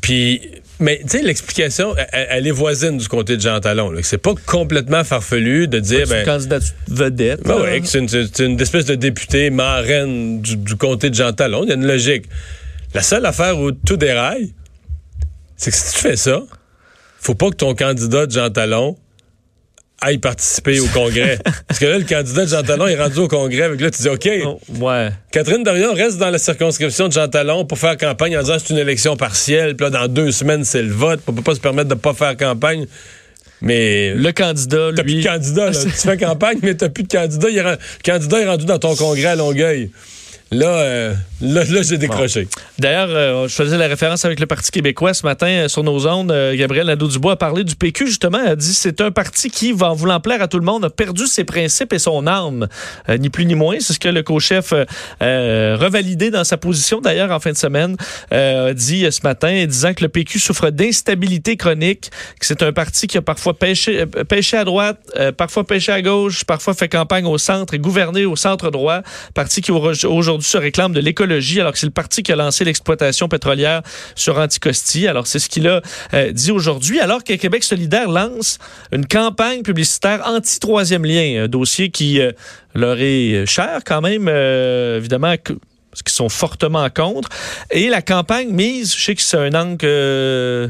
Puis, 0.00 0.40
mais 0.82 1.00
tu 1.02 1.18
sais, 1.18 1.22
l'explication, 1.22 1.94
elle, 2.12 2.26
elle 2.30 2.46
est 2.46 2.52
voisine 2.52 2.98
du 2.98 3.08
comté 3.08 3.36
de 3.36 3.40
Jean 3.40 3.60
Talon. 3.60 3.92
C'est 4.02 4.18
pas 4.18 4.34
complètement 4.46 5.04
farfelu 5.04 5.68
de 5.68 5.78
dire, 5.78 6.06
c'est 6.06 6.18
une 6.18 6.24
ben, 6.24 6.26
candidate 6.26 6.62
vedette. 6.88 7.42
Ben 7.44 7.80
c'est 7.84 7.98
une, 7.98 8.08
c'est 8.08 8.38
une 8.40 8.60
espèce 8.60 8.84
de 8.84 8.94
députée 8.94 9.50
marraine 9.50 10.42
du, 10.42 10.56
du 10.56 10.76
comté 10.76 11.08
de 11.10 11.14
Jean 11.14 11.32
Talon. 11.32 11.62
Il 11.64 11.68
y 11.68 11.72
a 11.72 11.76
une 11.76 11.86
logique. 11.86 12.26
La 12.94 13.02
seule 13.02 13.24
affaire 13.24 13.58
où 13.58 13.72
tout 13.72 13.96
déraille, 13.96 14.52
c'est 15.56 15.70
que 15.70 15.76
si 15.76 15.94
tu 15.94 15.98
fais 16.00 16.16
ça, 16.16 16.42
faut 17.20 17.34
pas 17.34 17.50
que 17.50 17.56
ton 17.56 17.74
candidat 17.74 18.26
de 18.26 18.32
Jean 18.32 18.50
Talon 18.50 18.96
aille 20.02 20.18
participer 20.18 20.80
au 20.80 20.86
congrès. 20.88 21.38
Parce 21.68 21.80
que 21.80 21.86
là, 21.86 21.98
le 21.98 22.04
candidat 22.04 22.44
de 22.44 22.50
Jean 22.50 22.62
Talon 22.62 22.86
est 22.86 22.96
rendu 23.00 23.18
au 23.18 23.28
congrès. 23.28 23.62
Avec 23.62 23.80
là, 23.80 23.90
tu 23.90 24.02
dis, 24.02 24.08
OK, 24.08 24.28
Oh, 24.44 24.60
ouais. 24.80 25.08
Catherine 25.30 25.62
Dorion 25.62 25.94
reste 25.94 26.18
dans 26.18 26.30
la 26.30 26.38
circonscription 26.38 27.08
de 27.08 27.12
Jean 27.12 27.28
Talon 27.28 27.64
pour 27.64 27.78
faire 27.78 27.96
campagne 27.96 28.36
en 28.36 28.40
disant 28.42 28.56
c'est 28.58 28.70
une 28.74 28.78
élection 28.80 29.16
partielle. 29.16 29.76
Puis 29.76 29.84
là, 29.84 29.90
dans 29.90 30.08
deux 30.08 30.30
semaines, 30.32 30.64
c'est 30.64 30.82
le 30.82 30.92
vote. 30.92 31.20
On 31.26 31.32
peut 31.32 31.42
pas 31.42 31.54
se 31.54 31.60
permettre 31.60 31.88
de 31.88 31.94
pas 31.94 32.12
faire 32.14 32.36
campagne. 32.36 32.86
Mais 33.60 34.12
Le 34.14 34.32
candidat, 34.32 34.90
T'as 34.96 35.02
plus 35.04 35.14
lui. 35.14 35.22
de 35.22 35.28
candidat, 35.28 35.66
là. 35.70 35.72
tu 35.84 35.88
fais 35.90 36.16
campagne, 36.16 36.58
mais 36.62 36.74
t'as 36.74 36.88
plus 36.88 37.04
de 37.04 37.08
candidat. 37.12 37.48
Il 37.48 37.58
est 37.58 37.62
Le 37.62 37.78
candidat 38.04 38.40
est 38.40 38.46
rendu 38.46 38.64
dans 38.64 38.78
ton 38.78 38.96
congrès 38.96 39.26
à 39.26 39.36
Longueuil. 39.36 39.90
Là, 40.52 40.66
euh, 40.66 41.14
là, 41.40 41.64
là 41.64 41.80
j'ai 41.82 41.96
décroché. 41.96 42.46
D'ailleurs, 42.78 43.08
euh, 43.10 43.48
je 43.48 43.54
faisais 43.54 43.78
la 43.78 43.86
référence 43.88 44.26
avec 44.26 44.38
le 44.38 44.44
Parti 44.44 44.70
québécois 44.70 45.14
ce 45.14 45.24
matin 45.24 45.46
euh, 45.46 45.68
sur 45.68 45.82
nos 45.82 46.06
ondes. 46.06 46.30
Euh, 46.30 46.54
Gabriel 46.54 46.86
Nadeau-Dubois 46.88 47.32
a 47.32 47.36
parlé 47.36 47.64
du 47.64 47.74
PQ, 47.74 48.06
justement. 48.06 48.38
A 48.38 48.54
dit 48.54 48.74
c'est 48.74 49.00
un 49.00 49.10
parti 49.10 49.50
qui, 49.50 49.72
en 49.80 49.94
voulant 49.94 50.20
plaire 50.20 50.42
à 50.42 50.48
tout 50.48 50.58
le 50.58 50.64
monde, 50.66 50.84
a 50.84 50.90
perdu 50.90 51.26
ses 51.26 51.44
principes 51.44 51.94
et 51.94 51.98
son 51.98 52.26
âme. 52.26 52.68
Euh, 53.08 53.16
ni 53.16 53.30
plus 53.30 53.46
ni 53.46 53.54
moins. 53.54 53.76
C'est 53.80 53.94
ce 53.94 53.98
que 53.98 54.08
le 54.08 54.22
co-chef, 54.22 54.72
euh, 54.74 54.84
euh, 55.22 55.76
revalidé 55.80 56.30
dans 56.30 56.44
sa 56.44 56.58
position, 56.58 57.00
d'ailleurs, 57.00 57.30
en 57.30 57.40
fin 57.40 57.52
de 57.52 57.56
semaine, 57.56 57.96
euh, 58.34 58.70
a 58.70 58.74
dit 58.74 59.06
euh, 59.06 59.10
ce 59.10 59.20
matin, 59.24 59.64
disant 59.64 59.94
que 59.94 60.02
le 60.02 60.10
PQ 60.10 60.38
souffre 60.38 60.68
d'instabilité 60.68 61.56
chronique, 61.56 62.10
que 62.38 62.44
c'est 62.46 62.62
un 62.62 62.72
parti 62.72 63.06
qui 63.06 63.16
a 63.16 63.22
parfois 63.22 63.54
pêché, 63.54 64.02
euh, 64.02 64.24
pêché 64.24 64.58
à 64.58 64.64
droite, 64.64 64.98
euh, 65.16 65.32
parfois 65.32 65.64
pêché 65.64 65.92
à 65.92 66.02
gauche, 66.02 66.44
parfois 66.44 66.74
fait 66.74 66.88
campagne 66.90 67.24
au 67.24 67.38
centre 67.38 67.72
et 67.72 67.78
gouverné 67.78 68.26
au 68.26 68.36
centre 68.36 68.70
droit. 68.70 69.00
Parti 69.34 69.62
qui 69.62 69.72
au- 69.72 70.41
aujourd'hui 70.42 70.50
se 70.50 70.58
réclame 70.58 70.92
de 70.92 71.00
l'écologie, 71.00 71.60
alors 71.60 71.72
que 71.72 71.78
c'est 71.78 71.86
le 71.86 71.92
parti 71.92 72.22
qui 72.22 72.32
a 72.32 72.36
lancé 72.36 72.64
l'exploitation 72.64 73.28
pétrolière 73.28 73.82
sur 74.14 74.38
Anticosti. 74.38 75.06
Alors, 75.06 75.26
c'est 75.26 75.38
ce 75.38 75.48
qu'il 75.48 75.68
a 75.68 75.80
euh, 76.14 76.32
dit 76.32 76.50
aujourd'hui, 76.50 77.00
alors 77.00 77.22
que 77.24 77.34
Québec 77.34 77.62
solidaire 77.62 78.08
lance 78.08 78.58
une 78.92 79.06
campagne 79.06 79.62
publicitaire 79.62 80.22
anti-troisième 80.26 81.04
lien, 81.04 81.44
un 81.44 81.48
dossier 81.48 81.90
qui 81.90 82.20
euh, 82.20 82.32
leur 82.74 82.96
est 82.98 83.46
cher 83.46 83.80
quand 83.86 84.00
même, 84.00 84.26
euh, 84.28 84.98
évidemment, 84.98 85.36
que- 85.36 85.54
parce 85.90 86.02
qu'ils 86.02 86.12
sont 86.14 86.28
fortement 86.28 86.88
contre. 86.90 87.28
Et 87.70 87.88
la 87.88 88.02
campagne 88.02 88.50
mise, 88.50 88.94
je 88.96 89.02
sais 89.02 89.14
que 89.14 89.22
c'est 89.22 89.36
un 89.36 89.54
angle 89.54 89.76
que 89.76 90.68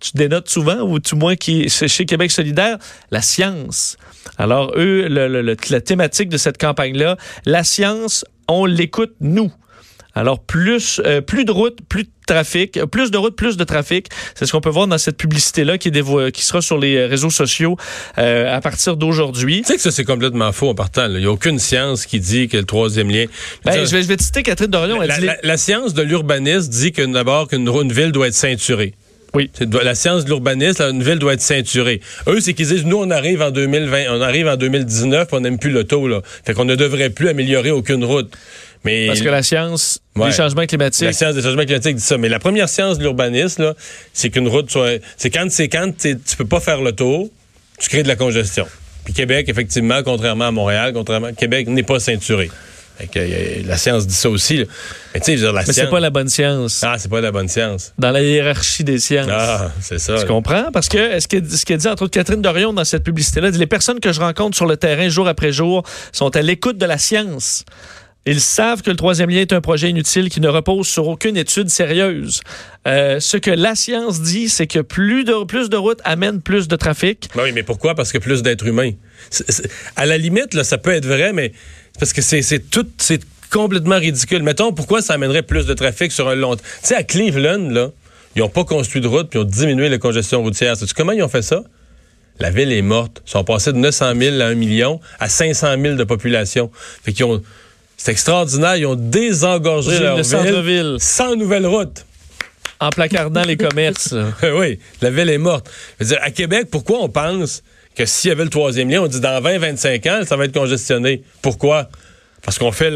tu 0.00 0.10
dénotes 0.14 0.50
souvent, 0.50 0.80
ou 0.80 0.98
tout 0.98 1.16
moins 1.16 1.36
qui 1.36 1.70
chez 1.70 2.04
Québec 2.04 2.30
solidaire, 2.30 2.76
la 3.10 3.22
science. 3.22 3.96
Alors, 4.38 4.72
eux, 4.76 5.06
la 5.08 5.80
thématique 5.80 6.28
de 6.28 6.36
cette 6.36 6.58
campagne-là, 6.58 7.16
la 7.46 7.64
science, 7.64 8.24
on 8.48 8.64
l'écoute, 8.66 9.14
nous. 9.20 9.52
Alors, 10.14 10.40
plus, 10.40 10.98
euh, 11.04 11.20
plus 11.20 11.44
de 11.44 11.50
routes, 11.52 11.80
plus 11.90 12.04
de 12.04 12.08
trafic, 12.26 12.78
euh, 12.78 12.86
plus 12.86 13.10
de 13.10 13.18
routes, 13.18 13.36
plus 13.36 13.58
de 13.58 13.64
trafic. 13.64 14.06
C'est 14.34 14.46
ce 14.46 14.52
qu'on 14.52 14.62
peut 14.62 14.70
voir 14.70 14.86
dans 14.86 14.96
cette 14.96 15.18
publicité-là 15.18 15.76
qui, 15.76 15.88
est 15.88 15.90
dévo- 15.90 16.30
qui 16.30 16.42
sera 16.42 16.62
sur 16.62 16.78
les 16.78 17.04
réseaux 17.04 17.28
sociaux 17.28 17.76
euh, 18.16 18.56
à 18.56 18.62
partir 18.62 18.96
d'aujourd'hui. 18.96 19.60
Tu 19.60 19.66
sais 19.68 19.76
que 19.76 19.82
ça, 19.82 19.90
c'est 19.90 20.04
complètement 20.06 20.52
faux 20.52 20.70
en 20.70 20.74
partant. 20.74 21.02
là. 21.06 21.18
Il 21.18 21.20
n'y 21.20 21.26
a 21.26 21.30
aucune 21.30 21.58
science 21.58 22.06
qui 22.06 22.18
dit 22.18 22.48
que 22.48 22.56
le 22.56 22.64
troisième 22.64 23.10
lien. 23.10 23.26
Ben, 23.66 23.84
je, 23.84 23.90
vais, 23.94 24.02
je 24.02 24.08
vais 24.08 24.16
te 24.16 24.22
citer 24.22 24.42
Catherine 24.42 24.70
Dorion. 24.70 25.00
La, 25.02 25.18
la- 25.42 25.56
science 25.58 25.92
de 25.92 26.00
l'urbanisme 26.00 26.70
dit 26.70 26.92
que 26.92 27.02
d'abord 27.02 27.48
qu'une 27.48 27.68
une 27.68 27.92
ville 27.92 28.10
doit 28.12 28.28
être 28.28 28.34
ceinturée. 28.34 28.94
Oui. 29.36 29.50
La 29.82 29.94
science 29.94 30.24
de 30.24 30.30
l'urbanisme, 30.30 30.82
une 30.82 31.02
ville 31.02 31.18
doit 31.18 31.34
être 31.34 31.42
ceinturée. 31.42 32.00
Eux, 32.26 32.40
c'est 32.40 32.54
qu'ils 32.54 32.68
disent, 32.68 32.84
nous, 32.86 32.96
on 32.96 33.10
arrive 33.10 33.42
en 33.42 33.50
2020, 33.50 34.04
on 34.10 34.22
arrive 34.22 34.48
en 34.48 34.56
2019, 34.56 35.28
puis 35.28 35.36
on 35.36 35.40
n'aime 35.40 35.58
plus 35.58 35.70
l'auto, 35.70 36.08
là. 36.08 36.22
Fait 36.44 36.54
qu'on 36.54 36.64
ne 36.64 36.74
devrait 36.74 37.10
plus 37.10 37.28
améliorer 37.28 37.70
aucune 37.70 38.02
route. 38.04 38.34
Mais 38.84 39.06
Parce 39.08 39.20
que 39.20 39.28
la 39.28 39.42
science 39.42 40.00
Ouais. 40.16 40.30
des 40.30 40.34
changements 40.34 40.64
climatiques. 40.64 41.04
La 41.04 41.12
science 41.12 41.34
des 41.34 41.42
changements 41.42 41.64
climatiques 41.64 41.96
dit 41.96 42.02
ça. 42.02 42.16
Mais 42.16 42.28
la 42.30 42.38
première 42.38 42.68
science 42.68 42.96
de 42.96 43.02
l'urbanisme, 43.02 43.62
là, 43.62 43.74
c'est 44.14 44.30
qu'une 44.30 44.48
route 44.48 44.70
soit. 44.70 45.02
C'est 45.18 45.28
quand, 45.28 45.50
c'est 45.50 45.68
quand 45.68 45.90
tu 45.98 46.16
peux 46.38 46.46
pas 46.46 46.60
faire 46.60 46.80
le 46.80 46.92
tour, 46.92 47.28
tu 47.78 47.88
crées 47.90 48.02
de 48.04 48.08
la 48.08 48.16
congestion. 48.16 48.66
Puis 49.04 49.12
Québec, 49.12 49.48
effectivement, 49.48 50.02
contrairement 50.02 50.46
à 50.46 50.50
Montréal, 50.50 50.92
contrairement 50.94 51.32
Québec 51.34 51.68
n'est 51.68 51.82
pas 51.82 51.98
ceinturé. 52.00 52.50
Fait 52.98 53.06
que, 53.06 53.18
euh, 53.18 53.62
la 53.66 53.76
science 53.76 54.06
dit 54.06 54.14
ça 54.14 54.30
aussi. 54.30 54.58
là. 54.58 54.64
Mais 55.14 55.20
tu 55.20 55.36
sais, 55.36 55.44
la 55.44 55.52
Mais 55.52 55.62
science. 55.64 55.74
c'est 55.76 55.90
pas 55.90 56.00
la 56.00 56.10
bonne 56.10 56.28
science. 56.28 56.80
Ah, 56.84 56.96
c'est 56.98 57.10
pas 57.10 57.20
la 57.20 57.30
bonne 57.30 57.48
science. 57.48 57.92
Dans 57.98 58.10
la 58.10 58.22
hiérarchie 58.22 58.84
des 58.84 58.98
sciences. 58.98 59.28
Ah, 59.30 59.70
c'est 59.80 59.98
ça. 59.98 60.16
Tu 60.18 60.26
comprends? 60.26 60.70
Parce 60.72 60.88
que 60.88 61.20
ce 61.20 61.26
qu'elle 61.26 61.78
dit, 61.78 61.88
entre 61.88 62.04
autres, 62.04 62.12
Catherine 62.12 62.42
Dorion 62.42 62.72
dans 62.72 62.84
cette 62.84 63.04
publicité-là, 63.04 63.50
dit 63.50 63.58
les 63.58 63.66
personnes 63.66 64.00
que 64.00 64.12
je 64.12 64.20
rencontre 64.20 64.56
sur 64.56 64.66
le 64.66 64.76
terrain 64.76 65.08
jour 65.08 65.28
après 65.28 65.52
jour 65.52 65.82
sont 66.12 66.34
à 66.36 66.42
l'écoute 66.42 66.78
de 66.78 66.86
la 66.86 66.98
science. 66.98 67.64
Ils 68.28 68.40
savent 68.40 68.82
que 68.82 68.90
le 68.90 68.96
troisième 68.96 69.30
lien 69.30 69.42
est 69.42 69.52
un 69.52 69.60
projet 69.60 69.88
inutile 69.88 70.28
qui 70.30 70.40
ne 70.40 70.48
repose 70.48 70.88
sur 70.88 71.06
aucune 71.06 71.36
étude 71.36 71.70
sérieuse. 71.70 72.40
Euh, 72.88 73.20
ce 73.20 73.36
que 73.36 73.52
la 73.52 73.76
science 73.76 74.20
dit, 74.20 74.48
c'est 74.48 74.66
que 74.66 74.80
plus 74.80 75.22
de, 75.22 75.44
plus 75.44 75.70
de 75.70 75.76
routes 75.76 76.00
amènent 76.02 76.42
plus 76.42 76.66
de 76.66 76.74
trafic. 76.74 77.28
Ben 77.36 77.44
oui, 77.44 77.52
mais 77.52 77.62
pourquoi? 77.62 77.94
Parce 77.94 78.10
que 78.10 78.18
plus 78.18 78.42
d'êtres 78.42 78.66
humains. 78.66 78.90
À 79.94 80.06
la 80.06 80.18
limite, 80.18 80.54
là, 80.54 80.64
ça 80.64 80.76
peut 80.76 80.90
être 80.92 81.06
vrai, 81.06 81.32
mais 81.32 81.52
parce 81.98 82.12
que 82.12 82.22
c'est 82.22 82.70
tout, 82.70 82.86
c'est 82.98 83.22
complètement 83.50 83.98
ridicule. 83.98 84.42
Mettons, 84.42 84.72
pourquoi 84.72 85.02
ça 85.02 85.14
amènerait 85.14 85.42
plus 85.42 85.66
de 85.66 85.74
trafic 85.74 86.12
sur 86.12 86.28
un 86.28 86.34
long... 86.34 86.56
Tu 86.56 86.62
sais, 86.82 86.94
à 86.94 87.02
Cleveland, 87.02 87.70
là, 87.70 87.90
ils 88.34 88.40
n'ont 88.40 88.48
pas 88.48 88.64
construit 88.64 89.00
de 89.00 89.08
route, 89.08 89.28
puis 89.30 89.38
ils 89.38 89.42
ont 89.42 89.46
diminué 89.46 89.88
la 89.88 89.98
congestion 89.98 90.42
routière. 90.42 90.76
Sais-tu 90.76 90.94
comment 90.94 91.12
ils 91.12 91.22
ont 91.22 91.28
fait 91.28 91.42
ça? 91.42 91.62
La 92.38 92.50
ville 92.50 92.70
est 92.72 92.82
morte. 92.82 93.22
Ils 93.26 93.30
sont 93.30 93.44
passés 93.44 93.72
de 93.72 93.78
900 93.78 94.12
000 94.18 94.40
à 94.40 94.46
1 94.46 94.54
million 94.54 95.00
à 95.18 95.28
500 95.28 95.80
000 95.80 95.94
de 95.94 96.04
population. 96.04 96.70
Fait 97.02 97.12
qu'ils 97.12 97.24
ont... 97.24 97.42
C'est 97.96 98.12
extraordinaire. 98.12 98.76
Ils 98.76 98.86
ont 98.86 98.94
désengorgé 98.94 99.98
Le 99.98 100.04
leur 100.04 100.16
ville 100.16 100.24
centre-ville. 100.24 100.96
sans 100.98 101.34
nouvelle 101.34 101.66
route. 101.66 102.04
En 102.78 102.90
placardant 102.90 103.42
les 103.42 103.56
commerces. 103.56 104.14
oui, 104.42 104.78
la 105.00 105.10
ville 105.10 105.30
est 105.30 105.38
morte. 105.38 105.70
Je 105.98 106.04
veux 106.04 106.10
dire, 106.10 106.18
à 106.22 106.30
Québec, 106.30 106.68
pourquoi 106.70 106.98
on 107.00 107.08
pense 107.08 107.62
que 107.96 108.06
s'il 108.06 108.28
y 108.28 108.32
avait 108.32 108.44
le 108.44 108.50
troisième 108.50 108.90
lien, 108.90 109.02
on 109.02 109.06
dit 109.06 109.20
dans 109.20 109.40
20-25 109.40 110.10
ans, 110.10 110.24
ça 110.24 110.36
va 110.36 110.44
être 110.44 110.54
congestionné? 110.54 111.22
Pourquoi? 111.42 111.88
Parce 112.46 112.60
qu'on 112.60 112.70
fait 112.70 112.90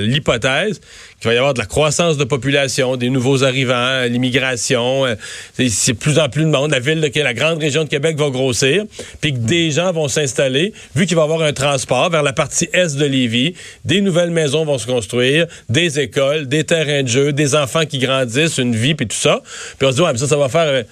l'hypothèse 0.00 0.80
qu'il 1.18 1.28
va 1.28 1.34
y 1.34 1.38
avoir 1.38 1.54
de 1.54 1.58
la 1.58 1.64
croissance 1.64 2.18
de 2.18 2.24
population, 2.24 2.96
des 2.96 3.08
nouveaux 3.08 3.42
arrivants, 3.42 3.74
euh, 3.74 4.08
l'immigration, 4.08 5.06
euh, 5.06 5.14
c'est 5.70 5.94
plus 5.94 6.18
en 6.18 6.28
plus 6.28 6.42
de 6.42 6.50
monde, 6.50 6.70
la 6.70 6.78
ville 6.78 7.00
de 7.00 7.20
la 7.22 7.32
grande 7.32 7.58
région 7.58 7.84
de 7.84 7.88
Québec 7.88 8.18
va 8.18 8.28
grossir, 8.28 8.84
puis 9.22 9.32
que 9.32 9.38
des 9.38 9.70
gens 9.70 9.92
vont 9.92 10.08
s'installer, 10.08 10.74
vu 10.94 11.06
qu'il 11.06 11.16
va 11.16 11.22
y 11.22 11.24
avoir 11.24 11.40
un 11.40 11.54
transport 11.54 12.10
vers 12.10 12.22
la 12.22 12.34
partie 12.34 12.68
est 12.74 12.94
de 12.94 13.06
Lévis, 13.06 13.54
des 13.86 14.02
nouvelles 14.02 14.30
maisons 14.30 14.66
vont 14.66 14.76
se 14.76 14.86
construire, 14.86 15.46
des 15.70 15.98
écoles, 15.98 16.46
des 16.46 16.64
terrains 16.64 17.04
de 17.04 17.08
jeu, 17.08 17.32
des 17.32 17.54
enfants 17.54 17.86
qui 17.86 17.98
grandissent, 17.98 18.58
une 18.58 18.76
vie, 18.76 18.94
puis 18.94 19.08
tout 19.08 19.16
ça. 19.16 19.40
Puis 19.78 19.88
on 19.88 19.90
se 19.92 19.96
dit, 19.96 20.02
ouais, 20.02 20.12
mais 20.12 20.18
ça, 20.18 20.28
ça 20.28 20.36
va 20.36 20.50
faire... 20.50 20.84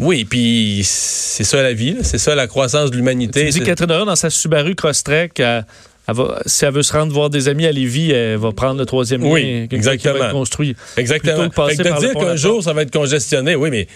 oui, 0.00 0.24
puis 0.24 0.80
c'est 0.84 1.44
ça 1.44 1.62
la 1.62 1.72
vie, 1.72 1.96
c'est 2.02 2.18
ça 2.18 2.34
la 2.34 2.46
croissance 2.46 2.90
de 2.90 2.96
l'humanité. 2.96 3.40
Tu 3.46 3.50
dis 3.50 3.58
C'est- 3.58 3.64
Catherine 3.64 4.04
dans 4.04 4.16
sa 4.16 4.30
Subaru 4.30 4.74
Crosstrek, 4.74 5.38
elle- 5.40 5.64
elle 6.08 6.14
va- 6.14 6.40
si 6.46 6.64
elle 6.64 6.72
veut 6.74 6.82
se 6.82 6.92
rendre 6.92 7.12
voir 7.12 7.30
des 7.30 7.48
amis 7.48 7.66
à 7.66 7.72
Lévis, 7.72 8.10
elle 8.10 8.36
va 8.38 8.52
prendre 8.52 8.78
le 8.80 8.86
troisième 8.86 9.22
Oui, 9.24 9.42
lien 9.42 9.66
exactement. 9.70 10.14
qui 10.14 10.20
va 10.20 10.26
être 10.26 10.32
construit. 10.32 10.76
Exactement. 10.96 11.48
Que 11.48 11.62
Fait 11.70 11.76
que 11.76 11.82
de 11.82 11.98
dire 12.00 12.14
qu'un 12.14 12.36
jour, 12.36 12.62
ça 12.62 12.72
va 12.72 12.82
être 12.82 12.92
congestionné, 12.92 13.54
oui, 13.54 13.70
mais 13.70 13.86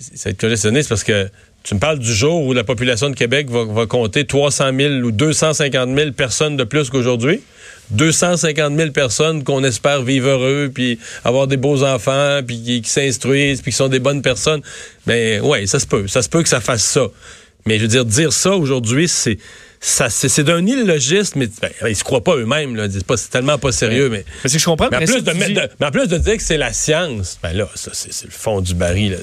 ça 0.00 0.24
va 0.26 0.30
être 0.32 0.40
congestionné, 0.40 0.82
c'est 0.82 0.88
parce 0.88 1.04
que 1.04 1.28
tu 1.62 1.74
me 1.74 1.80
parles 1.80 1.98
du 1.98 2.12
jour 2.12 2.44
où 2.44 2.52
la 2.54 2.64
population 2.64 3.10
de 3.10 3.14
Québec 3.14 3.48
va, 3.50 3.64
va 3.64 3.86
compter 3.86 4.24
300 4.24 4.70
000 4.76 4.94
ou 5.04 5.10
250 5.12 5.94
000 5.96 6.12
personnes 6.12 6.56
de 6.56 6.64
plus 6.64 6.88
qu'aujourd'hui. 6.90 7.40
250 7.90 8.76
000 8.76 8.90
personnes 8.92 9.44
qu'on 9.44 9.64
espère 9.64 10.02
vivre 10.02 10.28
heureux, 10.28 10.70
puis 10.72 10.98
avoir 11.24 11.46
des 11.46 11.56
beaux 11.56 11.82
enfants, 11.84 12.40
puis 12.46 12.62
qui, 12.62 12.82
qui 12.82 12.90
s'instruisent, 12.90 13.62
puis 13.62 13.70
qui 13.72 13.76
sont 13.76 13.88
des 13.88 13.98
bonnes 14.00 14.22
personnes. 14.22 14.60
Mais 15.06 15.40
ouais, 15.40 15.66
ça 15.66 15.78
se 15.80 15.86
peut. 15.86 16.06
Ça 16.06 16.22
se 16.22 16.28
peut 16.28 16.42
que 16.42 16.48
ça 16.48 16.60
fasse 16.60 16.82
ça. 16.84 17.06
Mais 17.66 17.76
je 17.78 17.82
veux 17.82 17.88
dire, 17.88 18.04
dire 18.04 18.32
ça 18.32 18.52
aujourd'hui, 18.52 19.08
c'est 19.08 19.38
ça, 19.80 20.10
c'est 20.10 20.28
c'est 20.28 20.42
d'un 20.44 20.66
illogisme, 20.66 21.38
mais 21.40 21.48
ben, 21.62 21.70
ils 21.88 21.94
se 21.96 22.02
croient 22.02 22.24
pas 22.24 22.34
eux-mêmes. 22.36 22.74
là. 22.76 22.88
C'est 22.90 23.04
pas- 23.06 23.16
c'est 23.16 23.30
tellement 23.30 23.58
pas 23.58 23.70
sérieux, 23.72 24.08
mais 24.08 24.24
Mais 24.44 24.50
que 24.50 24.58
je 24.58 24.64
comprends 24.64 24.88
mais 24.90 24.96
en, 24.96 25.00
plus 25.04 25.22
de, 25.22 25.30
dis- 25.32 25.54
mais 25.80 25.86
en 25.86 25.90
plus 25.90 26.08
de 26.08 26.18
dire 26.18 26.36
que 26.36 26.42
c'est 26.42 26.56
la 26.58 26.72
science, 26.72 27.38
ben 27.42 27.52
là, 27.52 27.68
ça, 27.74 27.90
c'est 27.94 28.24
le 28.24 28.30
fond 28.32 28.60
du 28.60 28.74
baril. 28.74 29.12
là. 29.12 29.18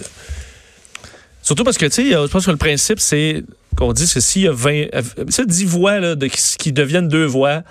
Surtout 1.42 1.64
parce 1.64 1.78
que, 1.78 1.86
tu 1.86 1.92
sais, 1.92 2.12
je 2.12 2.28
pense 2.28 2.46
que 2.46 2.52
le 2.52 2.58
principe, 2.58 3.00
c'est 3.00 3.44
qu'on 3.78 3.94
dit 3.94 4.10
que 4.12 4.20
s'il 4.20 4.44
y 4.44 4.48
a 4.48 4.52
20, 4.54 4.86
euh, 4.96 5.02
ça, 5.30 5.44
10 5.46 5.66
voix 5.66 6.00
là, 6.00 6.16
de, 6.16 6.28
qui, 6.28 6.42
qui 6.58 6.72
deviennent 6.72 7.08
deux 7.10 7.26
voix, 7.26 7.62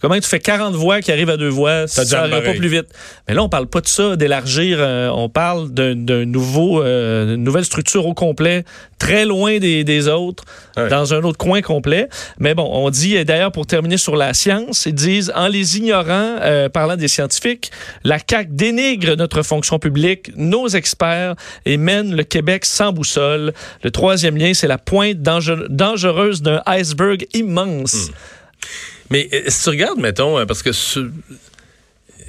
comment 0.00 0.18
tu 0.18 0.28
fais 0.28 0.40
40 0.40 0.74
voix 0.74 1.00
qui 1.00 1.12
arrivent 1.12 1.30
à 1.30 1.36
deux 1.36 1.48
voix, 1.48 1.86
ça 1.86 2.04
jamme 2.04 2.30
pas 2.30 2.54
plus 2.54 2.68
vite. 2.68 2.86
Mais 3.28 3.34
là, 3.34 3.42
on 3.42 3.48
parle 3.48 3.66
pas 3.66 3.80
de 3.80 3.86
ça, 3.88 4.16
d'élargir, 4.16 4.78
euh, 4.80 5.08
on 5.14 5.28
parle 5.28 5.70
d'un 5.70 5.94
nouveau, 6.24 6.82
euh, 6.82 7.34
une 7.34 7.44
nouvelle 7.44 7.64
structure 7.64 8.06
au 8.06 8.14
complet, 8.14 8.64
très 8.98 9.24
loin 9.24 9.58
des, 9.58 9.84
des 9.84 10.08
autres, 10.08 10.44
Ouais. 10.76 10.88
dans 10.88 11.12
un 11.14 11.22
autre 11.24 11.36
coin 11.38 11.62
complet. 11.62 12.08
Mais 12.38 12.54
bon, 12.54 12.68
on 12.72 12.88
dit, 12.90 13.16
et 13.16 13.24
d'ailleurs, 13.24 13.50
pour 13.52 13.66
terminer 13.66 13.96
sur 13.96 14.14
la 14.16 14.34
science, 14.34 14.86
ils 14.86 14.94
disent, 14.94 15.32
en 15.34 15.48
les 15.48 15.78
ignorant, 15.78 16.36
euh, 16.40 16.68
parlant 16.68 16.96
des 16.96 17.08
scientifiques, 17.08 17.70
la 18.04 18.18
CAQ 18.18 18.50
dénigre 18.52 19.16
notre 19.16 19.42
fonction 19.42 19.78
publique, 19.78 20.30
nos 20.36 20.68
experts, 20.68 21.34
et 21.66 21.76
mène 21.76 22.14
le 22.14 22.22
Québec 22.22 22.64
sans 22.64 22.92
boussole. 22.92 23.52
Le 23.82 23.90
troisième 23.90 24.36
lien, 24.36 24.54
c'est 24.54 24.68
la 24.68 24.78
pointe 24.78 25.20
danger- 25.22 25.66
dangereuse 25.68 26.40
d'un 26.42 26.62
iceberg 26.66 27.26
immense. 27.34 28.10
Mais 29.10 29.28
euh, 29.32 29.42
si 29.48 29.62
tu 29.64 29.68
regardes, 29.70 29.98
mettons, 30.00 30.38
euh, 30.38 30.46
parce 30.46 30.62
que 30.62 30.72
ce, 30.72 31.10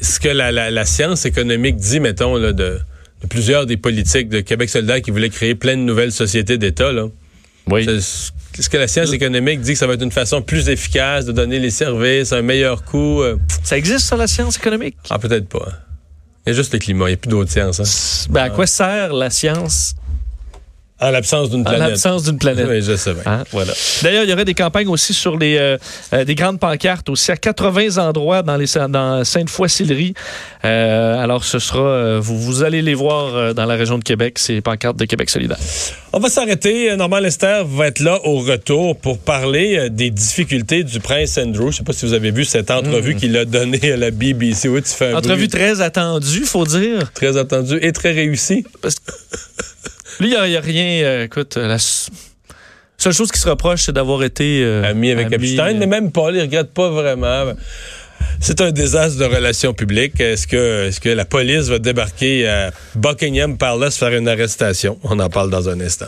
ce 0.02 0.20
que 0.20 0.30
la, 0.30 0.52
la- 0.52 0.72
la 0.72 0.86
science 0.86 1.26
économique 1.26 1.76
dit, 1.78 2.00
mettons, 2.00 2.36
là, 2.38 2.54
de, 2.54 2.80
de 3.22 3.28
plusieurs 3.28 3.66
des 3.66 3.78
politiques 3.78 4.30
de 4.30 4.42
Québec 4.42 4.70
solidaire 4.70 5.02
qui 5.02 5.12
voulaient 5.12 5.30
créer 5.30 5.56
plein 5.56 5.78
de 5.78 5.82
nouvelles 5.84 6.12
sociétés 6.12 6.58
d'État, 6.58 6.92
là. 6.92 7.06
Oui. 7.68 7.88
Est-ce 7.88 8.70
que 8.70 8.78
la 8.78 8.88
science 8.88 9.14
économique 9.14 9.62
dit 9.62 9.74
que 9.74 9.78
ça 9.78 9.86
va 9.88 9.94
être 9.94 10.02
une 10.02 10.12
façon 10.12 10.42
plus 10.42 10.68
efficace 10.70 11.26
de 11.26 11.32
donner 11.32 11.60
les 11.60 11.70
services, 11.70 12.34
un 12.34 12.42
meilleur 12.42 12.84
coût? 12.84 13.22
euh, 13.22 13.38
Ça 13.64 13.78
existe, 13.78 14.00
ça, 14.08 14.18
la 14.18 14.28
science 14.28 14.58
économique? 14.58 14.98
Ah, 15.10 15.20
peut-être 15.20 15.48
pas. 15.48 15.68
hein. 15.70 15.76
Il 16.46 16.50
y 16.50 16.54
a 16.54 16.56
juste 16.56 16.74
le 16.74 16.80
climat, 16.80 17.06
il 17.06 17.10
n'y 17.10 17.14
a 17.14 17.18
plus 17.18 17.30
d'autres 17.30 17.52
sciences. 17.52 17.80
Hein. 17.80 18.28
Ben, 18.32 18.42
à 18.46 18.50
quoi 18.50 18.66
sert 18.66 19.14
la 19.14 19.30
science 19.30 19.94
En 21.02 21.10
l'absence 21.10 21.50
d'une 21.50 21.62
en 21.62 21.64
planète. 21.64 21.90
l'absence 21.90 22.24
d'une 22.24 22.38
planète? 22.38 22.68
Oui, 22.70 22.82
je 22.82 22.96
sais 22.96 23.14
bien. 23.14 23.24
Hein, 23.26 23.44
voilà. 23.52 23.74
D'ailleurs, 24.04 24.24
il 24.24 24.30
y 24.30 24.34
aurait 24.34 24.46
des 24.46 24.54
campagnes 24.54 24.88
aussi 24.88 25.14
sur 25.14 25.38
les 25.38 25.58
euh, 25.58 25.78
euh, 26.14 26.24
des 26.26 26.36
grandes 26.36 26.60
pancartes 26.60 27.10
aussi 27.10 27.32
à 27.32 27.38
80 27.38 27.98
endroits 27.98 28.44
dans 28.44 28.56
les 28.56 28.66
dans 28.90 29.24
Sainte-Foy-Sillery. 29.24 30.14
Euh, 30.64 31.18
alors, 31.22 31.44
ce 31.44 31.58
sera 31.60 31.80
euh, 31.82 32.20
vous 32.22 32.38
vous 32.40 32.64
allez 32.64 32.82
les 32.82 32.94
voir 32.94 33.54
dans 33.56 33.66
la 33.66 33.76
région 33.76 33.98
de 33.98 34.04
Québec, 34.04 34.38
ces 34.38 34.62
pancartes 34.62 34.98
de 34.98 35.06
Québec 35.06 35.30
solidaire. 35.30 35.58
On 36.14 36.20
va 36.20 36.30
s'arrêter. 36.30 36.96
Normand 36.96 37.20
Lester 37.20 37.64
va 37.66 37.88
être 37.88 38.00
là 38.00 38.20
au 38.26 38.40
retour 38.40 38.96
pour 38.98 39.18
parler 39.18 39.90
des 39.90 40.10
difficultés 40.12 40.84
du 40.84 41.00
prince 41.00 41.38
Andrew. 41.38 41.64
Je 41.64 41.68
ne 41.68 41.72
sais 41.72 41.84
pas 41.84 41.94
si 41.94 42.06
vous 42.06 42.14
avez 42.14 42.32
vu 42.32 42.46
cette 42.46 42.70
entrevue 42.70 43.16
qu'il 43.16 43.36
a 43.38 43.46
donnée 43.46 43.92
à 43.94 43.98
la 43.98 44.12
BBC. 44.12 44.68
Oui, 44.70 44.82
tu 44.84 44.90
fais 44.90 45.12
un 45.14 45.16
Entrevue 45.18 45.48
bruit 45.48 45.50
très 45.50 45.82
attendue, 45.82 46.44
faut 46.46 46.66
dire. 46.66 47.12
très 47.14 47.38
attendu 47.38 47.80
et 47.82 47.92
très 47.92 48.12
réussi. 48.12 48.66
Parce 48.82 48.96
que 48.96 49.12
lui, 50.20 50.28
il 50.36 50.50
n'y 50.50 50.56
a, 50.56 50.62
rien. 50.62 51.04
euh, 51.04 51.24
écoute, 51.26 51.56
la 51.58 51.76
s- 51.76 52.10
seule 52.98 53.14
chose 53.14 53.32
qui 53.32 53.40
se 53.40 53.48
reproche, 53.50 53.84
c'est 53.84 53.92
d'avoir 53.94 54.24
été 54.24 54.64
euh, 54.64 54.84
Ami 54.90 55.12
avec 55.12 55.28
ami, 55.34 55.36
Epstein, 55.36 55.76
euh, 55.76 55.80
mais 55.80 55.88
même 55.88 56.12
pas, 56.12 56.30
il 56.30 56.38
ne 56.38 56.42
regrette 56.42 56.74
pas 56.74 56.90
vraiment. 56.90 57.54
C'est 58.40 58.62
un 58.62 58.72
désastre 58.72 59.20
de 59.20 59.26
relations 59.26 59.74
publiques. 59.74 60.20
Est-ce 60.20 60.46
que, 60.48 60.88
est-ce 60.88 61.00
que 61.00 61.10
la 61.10 61.26
police 61.26 61.68
va 61.68 61.80
débarquer 61.80 62.48
à 62.48 62.72
Buckingham 62.96 63.58
Palace 63.58 63.98
faire 63.98 64.14
une 64.16 64.28
arrestation? 64.28 65.00
On 65.04 65.20
en 65.20 65.30
parle 65.30 65.50
dans 65.50 65.70
un 65.70 65.80
instant. 65.82 66.08